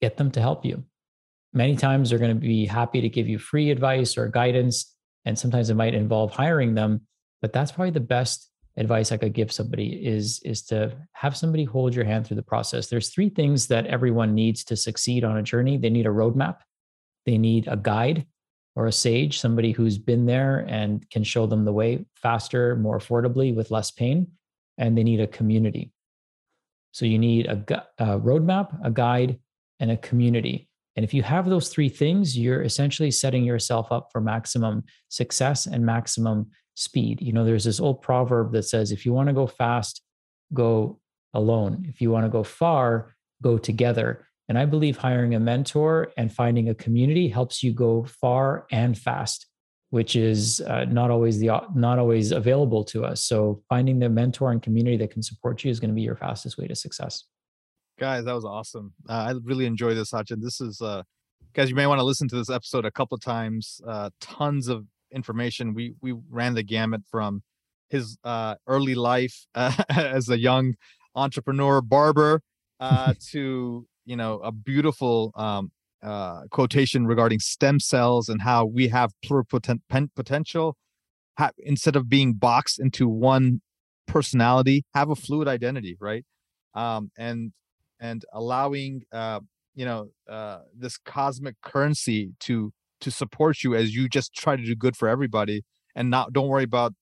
get 0.01 0.17
them 0.17 0.31
to 0.31 0.41
help 0.41 0.65
you. 0.65 0.83
Many 1.53 1.75
times 1.77 2.09
they're 2.09 2.19
going 2.19 2.35
to 2.35 2.41
be 2.41 2.65
happy 2.65 3.01
to 3.01 3.07
give 3.07 3.29
you 3.29 3.37
free 3.37 3.69
advice 3.69 4.17
or 4.17 4.27
guidance 4.27 4.95
and 5.25 5.37
sometimes 5.37 5.69
it 5.69 5.75
might 5.75 5.93
involve 5.93 6.31
hiring 6.31 6.73
them 6.73 7.01
but 7.41 7.53
that's 7.53 7.71
probably 7.71 7.91
the 7.91 7.99
best 7.99 8.49
advice 8.77 9.11
I 9.11 9.17
could 9.17 9.33
give 9.33 9.51
somebody 9.51 10.05
is 10.05 10.39
is 10.45 10.61
to 10.63 10.95
have 11.13 11.35
somebody 11.35 11.63
hold 11.63 11.95
your 11.95 12.05
hand 12.05 12.25
through 12.25 12.37
the 12.37 12.43
process. 12.43 12.87
There's 12.87 13.09
three 13.09 13.29
things 13.29 13.67
that 13.67 13.87
everyone 13.87 14.35
needs 14.35 14.63
to 14.65 14.75
succeed 14.75 15.23
on 15.23 15.37
a 15.37 15.43
journey. 15.43 15.77
They 15.77 15.89
need 15.89 16.05
a 16.05 16.09
roadmap, 16.09 16.57
they 17.25 17.37
need 17.37 17.67
a 17.67 17.77
guide 17.77 18.25
or 18.75 18.85
a 18.85 18.91
sage, 18.91 19.39
somebody 19.39 19.71
who's 19.71 19.97
been 19.97 20.27
there 20.27 20.59
and 20.69 21.09
can 21.09 21.23
show 21.23 21.47
them 21.47 21.65
the 21.65 21.73
way 21.73 22.05
faster, 22.15 22.75
more 22.75 22.99
affordably, 22.99 23.53
with 23.55 23.71
less 23.71 23.89
pain. 23.89 24.27
And 24.77 24.95
they 24.95 25.03
need 25.03 25.19
a 25.19 25.25
community. 25.25 25.91
So 26.91 27.05
you 27.05 27.17
need 27.17 27.47
a, 27.47 27.85
a 27.97 28.19
roadmap, 28.19 28.77
a 28.83 28.91
guide, 28.91 29.39
and 29.79 29.89
a 29.89 29.97
community. 29.97 30.69
And 30.95 31.03
if 31.03 31.11
you 31.11 31.23
have 31.23 31.49
those 31.49 31.69
three 31.69 31.89
things, 31.89 32.37
you're 32.37 32.61
essentially 32.61 33.09
setting 33.09 33.43
yourself 33.43 33.91
up 33.91 34.09
for 34.11 34.21
maximum 34.21 34.83
success 35.09 35.65
and 35.65 35.83
maximum 35.83 36.51
speed. 36.77 37.21
You 37.21 37.33
know, 37.33 37.43
there's 37.43 37.63
this 37.63 37.79
old 37.79 38.01
proverb 38.01 38.51
that 38.53 38.63
says, 38.63 38.91
if 38.91 39.05
you 39.05 39.11
want 39.11 39.27
to 39.27 39.33
go 39.33 39.47
fast, 39.47 40.01
go 40.53 40.99
alone. 41.33 41.85
If 41.89 42.01
you 42.01 42.11
want 42.11 42.25
to 42.25 42.29
go 42.29 42.43
far, 42.43 43.15
go 43.41 43.57
together. 43.57 44.27
And 44.47 44.57
I 44.57 44.65
believe 44.65 44.97
hiring 44.97 45.35
a 45.35 45.39
mentor 45.39 46.11
and 46.17 46.31
finding 46.31 46.69
a 46.69 46.75
community 46.75 47.27
helps 47.27 47.63
you 47.63 47.73
go 47.73 48.05
far 48.05 48.65
and 48.71 48.97
fast, 48.97 49.47
which 49.89 50.15
is 50.15 50.61
uh, 50.61 50.85
not 50.85 51.11
always 51.11 51.39
the 51.39 51.49
not 51.75 51.99
always 51.99 52.31
available 52.31 52.83
to 52.85 53.03
us. 53.03 53.23
So 53.23 53.61
finding 53.67 53.99
the 53.99 54.09
mentor 54.09 54.51
and 54.51 54.61
community 54.61 54.97
that 54.97 55.11
can 55.11 55.23
support 55.23 55.63
you 55.63 55.71
is 55.71 55.79
going 55.79 55.89
to 55.89 55.95
be 55.95 56.03
your 56.03 56.15
fastest 56.15 56.57
way 56.57 56.67
to 56.67 56.75
success. 56.75 57.25
Guys, 57.99 58.25
that 58.25 58.33
was 58.33 58.45
awesome. 58.45 58.93
Uh, 59.09 59.13
I 59.13 59.33
really 59.43 59.65
enjoyed 59.65 59.97
this, 59.97 60.11
Sachin. 60.11 60.41
This 60.41 60.61
is 60.61 60.79
uh, 60.81 61.01
guys, 61.53 61.69
you 61.69 61.75
may 61.75 61.87
want 61.87 61.99
to 61.99 62.05
listen 62.05 62.27
to 62.29 62.35
this 62.35 62.51
episode 62.51 62.85
a 62.85 62.91
couple 62.91 63.17
times. 63.17 63.81
Uh, 63.85 64.11
tons 64.21 64.67
of 64.67 64.85
information. 65.11 65.73
We 65.73 65.93
we 66.01 66.13
ran 66.29 66.53
the 66.53 66.63
gamut 66.63 67.01
from 67.09 67.43
his 67.89 68.17
uh, 68.23 68.55
early 68.67 68.95
life 68.95 69.45
uh, 69.55 69.73
as 69.89 70.29
a 70.29 70.39
young 70.39 70.73
entrepreneur 71.15 71.81
barber 71.81 72.41
uh, 72.79 73.13
to 73.31 73.87
you 74.05 74.15
know 74.15 74.39
a 74.39 74.51
beautiful 74.51 75.31
um, 75.35 75.71
uh, 76.03 76.43
quotation 76.51 77.05
regarding 77.07 77.39
stem 77.39 77.79
cells 77.79 78.29
and 78.29 78.41
how 78.41 78.65
we 78.65 78.87
have 78.89 79.11
pluripotent 79.25 79.81
potential. 80.15 80.77
Ha- 81.37 81.51
instead 81.59 81.95
of 81.95 82.09
being 82.09 82.33
boxed 82.33 82.79
into 82.79 83.07
one 83.07 83.61
personality, 84.07 84.85
have 84.95 85.09
a 85.09 85.15
fluid 85.15 85.47
identity, 85.47 85.95
right? 85.99 86.25
Um, 86.73 87.11
and 87.17 87.51
and 87.99 88.23
allowing 88.33 89.03
uh, 89.11 89.39
you 89.75 89.85
know 89.85 90.09
uh, 90.29 90.59
this 90.75 90.97
cosmic 90.97 91.55
currency 91.61 92.33
to 92.41 92.71
to 93.01 93.11
support 93.11 93.63
you 93.63 93.75
as 93.75 93.95
you 93.95 94.09
just 94.09 94.33
try 94.33 94.55
to 94.55 94.63
do 94.63 94.75
good 94.75 94.95
for 94.95 95.07
everybody 95.07 95.63
and 95.95 96.09
not 96.09 96.33
don't 96.33 96.47
worry 96.47 96.63
about 96.63 96.93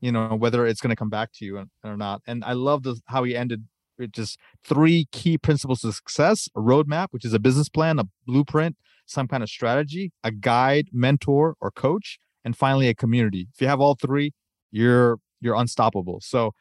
you 0.00 0.12
know 0.12 0.36
whether 0.36 0.66
it's 0.66 0.80
going 0.80 0.90
to 0.90 0.96
come 0.96 1.10
back 1.10 1.30
to 1.34 1.44
you 1.44 1.64
or 1.84 1.96
not. 1.96 2.22
And 2.26 2.44
i 2.44 2.52
love 2.52 2.82
the 2.82 3.00
how 3.06 3.24
he 3.24 3.36
ended 3.36 3.66
with 3.98 4.12
just 4.12 4.38
three 4.64 5.06
key 5.12 5.38
principles 5.38 5.84
of 5.84 5.94
success 5.94 6.48
a 6.56 6.60
roadmap 6.60 7.08
which 7.10 7.24
is 7.24 7.34
a 7.34 7.38
business 7.38 7.68
plan 7.68 7.98
a 7.98 8.04
blueprint 8.26 8.76
some 9.06 9.28
kind 9.28 9.42
of 9.42 9.48
strategy 9.48 10.12
a 10.24 10.30
guide 10.30 10.88
mentor 10.92 11.56
or 11.60 11.70
coach 11.70 12.18
and 12.44 12.56
finally 12.56 12.88
a 12.88 12.94
community. 12.94 13.48
If 13.54 13.60
you 13.60 13.68
have 13.68 13.80
all 13.80 13.94
three 13.94 14.32
you're 14.70 15.18
you're 15.40 15.56
unstoppable. 15.56 16.20
So 16.22 16.52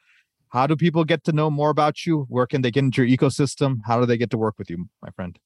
how 0.49 0.67
do 0.67 0.75
people 0.75 1.06
get 1.06 1.23
to 1.25 1.32
know 1.32 1.49
more 1.49 1.69
about 1.69 2.06
you? 2.06 2.25
Where 2.27 2.45
can 2.45 2.62
they 2.62 2.71
get 2.71 2.84
into 2.84 3.04
your 3.04 3.17
ecosystem? 3.17 3.77
How 3.86 3.99
do 3.99 4.06
they 4.06 4.17
get 4.17 4.32
to 4.32 4.38
work 4.38 4.56
with 4.58 4.69
you 4.69 4.86
my 5.01 5.10
friend 5.12 5.38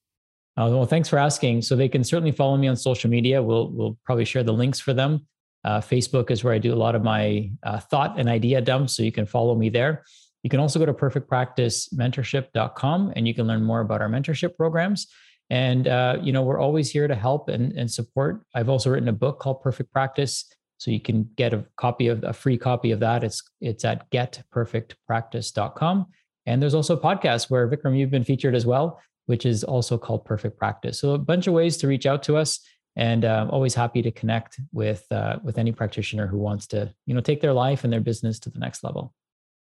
uh, 0.58 0.70
well, 0.72 0.86
thanks 0.86 1.10
for 1.10 1.18
asking. 1.18 1.62
So 1.62 1.76
they 1.76 1.90
can 1.90 2.04
certainly 2.04 2.32
follow 2.32 2.58
me 2.58 2.68
on 2.68 2.78
social 2.78 3.10
media. 3.10 3.42
We'll 3.44 3.72
we'll 3.72 3.98
probably 4.06 4.26
share 4.26 4.44
the 4.44 4.54
links 4.54 4.80
for 4.80 4.94
them. 4.94 5.26
Uh, 5.66 5.82
Facebook 5.82 6.32
is 6.32 6.44
where 6.44 6.54
I 6.54 6.60
do 6.60 6.74
a 6.74 6.78
lot 6.78 6.96
of 6.96 7.04
my 7.04 7.52
uh, 7.64 7.80
thought 7.80 8.20
and 8.20 8.30
idea 8.30 8.62
dumps, 8.62 8.96
so 8.96 9.04
you 9.04 9.12
can 9.12 9.26
follow 9.26 9.56
me 9.56 9.70
there. 9.70 10.04
You 10.44 10.50
can 10.50 10.60
also 10.60 10.80
go 10.80 10.86
to 10.86 10.94
perfectpracticementorship.com 10.94 13.14
and 13.16 13.28
you 13.28 13.34
can 13.34 13.48
learn 13.48 13.64
more 13.64 13.80
about 13.82 14.02
our 14.02 14.08
mentorship 14.08 14.56
programs. 14.56 15.08
And 15.50 15.88
uh, 15.88 16.20
you 16.22 16.32
know 16.32 16.44
we're 16.44 16.60
always 16.60 16.92
here 16.92 17.08
to 17.08 17.16
help 17.16 17.50
and, 17.50 17.74
and 17.74 17.92
support. 17.92 18.46
I've 18.54 18.70
also 18.70 18.92
written 18.92 19.10
a 19.10 19.14
book 19.14 19.40
called 19.40 19.62
Perfect 19.62 19.92
Practice, 19.92 20.46
so 20.78 20.92
you 20.92 21.02
can 21.02 21.30
get 21.36 21.54
a 21.54 21.66
copy 21.78 22.08
of 22.08 22.24
a 22.24 22.32
free 22.32 22.58
copy 22.58 22.92
of 22.92 23.02
that. 23.02 23.22
It's 23.24 23.44
it's 23.60 23.84
at 23.84 24.10
getperfectpractice.com. 24.12 26.06
And 26.48 26.62
there's 26.62 26.76
also 26.76 26.96
a 26.96 27.02
podcast 27.02 27.50
where 27.50 27.68
Vikram, 27.68 27.98
you've 27.98 28.12
been 28.12 28.24
featured 28.24 28.54
as 28.54 28.68
well 28.68 29.02
which 29.26 29.46
is 29.46 29.64
also 29.64 29.98
called 29.98 30.26
Perfect 30.26 30.58
Practice. 30.58 31.00
So 31.00 31.14
a 31.14 31.18
bunch 31.18 31.48
of 31.48 31.54
ways 31.54 31.78
to 31.78 31.88
reach 31.88 32.06
out 32.06 32.24
to 32.24 32.38
us, 32.38 32.60
and 32.96 33.26
uh, 33.26 33.48
always 33.50 33.76
happy 33.76 34.02
to 34.02 34.12
connect 34.12 34.60
with 34.72 35.06
uh, 35.12 35.38
with 35.44 35.58
any 35.58 35.72
practitioner 35.72 36.28
who 36.28 36.38
wants 36.38 36.68
to 36.68 36.94
you 37.06 37.14
know 37.14 37.22
take 37.22 37.42
their 37.42 37.54
life 37.54 37.84
and 37.84 37.92
their 37.92 38.02
business 38.02 38.40
to 38.40 38.50
the 38.50 38.60
next 38.60 38.84
level. 38.84 39.14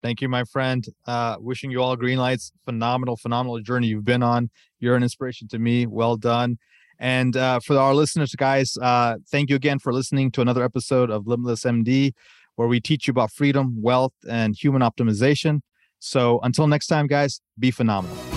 Thank 0.03 0.21
you, 0.21 0.29
my 0.29 0.43
friend. 0.45 0.85
Uh, 1.05 1.37
wishing 1.39 1.69
you 1.69 1.81
all 1.81 1.95
green 1.95 2.17
lights. 2.17 2.51
Phenomenal, 2.65 3.17
phenomenal 3.17 3.59
journey 3.59 3.87
you've 3.87 4.05
been 4.05 4.23
on. 4.23 4.49
You're 4.79 4.95
an 4.95 5.03
inspiration 5.03 5.47
to 5.49 5.59
me. 5.59 5.85
Well 5.85 6.17
done. 6.17 6.57
And 6.97 7.35
uh, 7.35 7.59
for 7.59 7.77
our 7.77 7.93
listeners, 7.93 8.33
guys, 8.35 8.77
uh, 8.81 9.17
thank 9.31 9.49
you 9.49 9.55
again 9.55 9.79
for 9.79 9.91
listening 9.91 10.31
to 10.31 10.41
another 10.41 10.63
episode 10.63 11.09
of 11.09 11.27
Limitless 11.27 11.63
MD, 11.63 12.13
where 12.55 12.67
we 12.67 12.79
teach 12.79 13.07
you 13.07 13.11
about 13.11 13.31
freedom, 13.31 13.81
wealth, 13.81 14.13
and 14.29 14.55
human 14.55 14.81
optimization. 14.81 15.61
So 15.99 16.39
until 16.41 16.67
next 16.67 16.87
time, 16.87 17.07
guys, 17.07 17.41
be 17.57 17.71
phenomenal. 17.71 18.30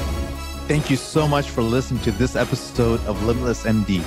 Thank 0.67 0.89
you 0.89 0.97
so 0.97 1.29
much 1.29 1.51
for 1.51 1.61
listening 1.61 2.03
to 2.05 2.11
this 2.13 2.37
episode 2.37 2.99
of 3.05 3.23
Limitless 3.25 3.65
MD. 3.65 3.99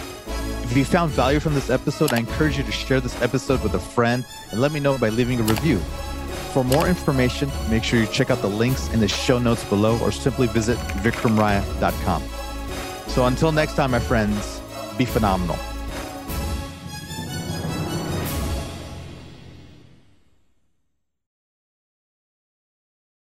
If 0.63 0.75
you 0.75 0.83
found 0.85 1.11
value 1.11 1.39
from 1.39 1.53
this 1.53 1.69
episode, 1.69 2.13
I 2.13 2.17
encourage 2.17 2.57
you 2.57 2.63
to 2.63 2.71
share 2.71 2.99
this 2.99 3.21
episode 3.21 3.61
with 3.61 3.75
a 3.75 3.79
friend 3.79 4.25
and 4.49 4.59
let 4.59 4.71
me 4.71 4.79
know 4.79 4.97
by 4.97 5.09
leaving 5.09 5.39
a 5.39 5.43
review. 5.43 5.77
For 6.53 6.63
more 6.63 6.87
information, 6.87 7.51
make 7.69 7.83
sure 7.83 7.99
you 7.99 8.07
check 8.07 8.31
out 8.31 8.41
the 8.41 8.49
links 8.49 8.91
in 8.91 8.99
the 8.99 9.07
show 9.07 9.37
notes 9.37 9.63
below 9.65 9.99
or 9.99 10.11
simply 10.11 10.47
visit 10.47 10.79
vikramraya.com. 11.03 12.23
So 13.05 13.27
until 13.27 13.51
next 13.51 13.75
time, 13.75 13.91
my 13.91 13.99
friends, 13.99 14.59
be 14.97 15.05
phenomenal. 15.05 15.59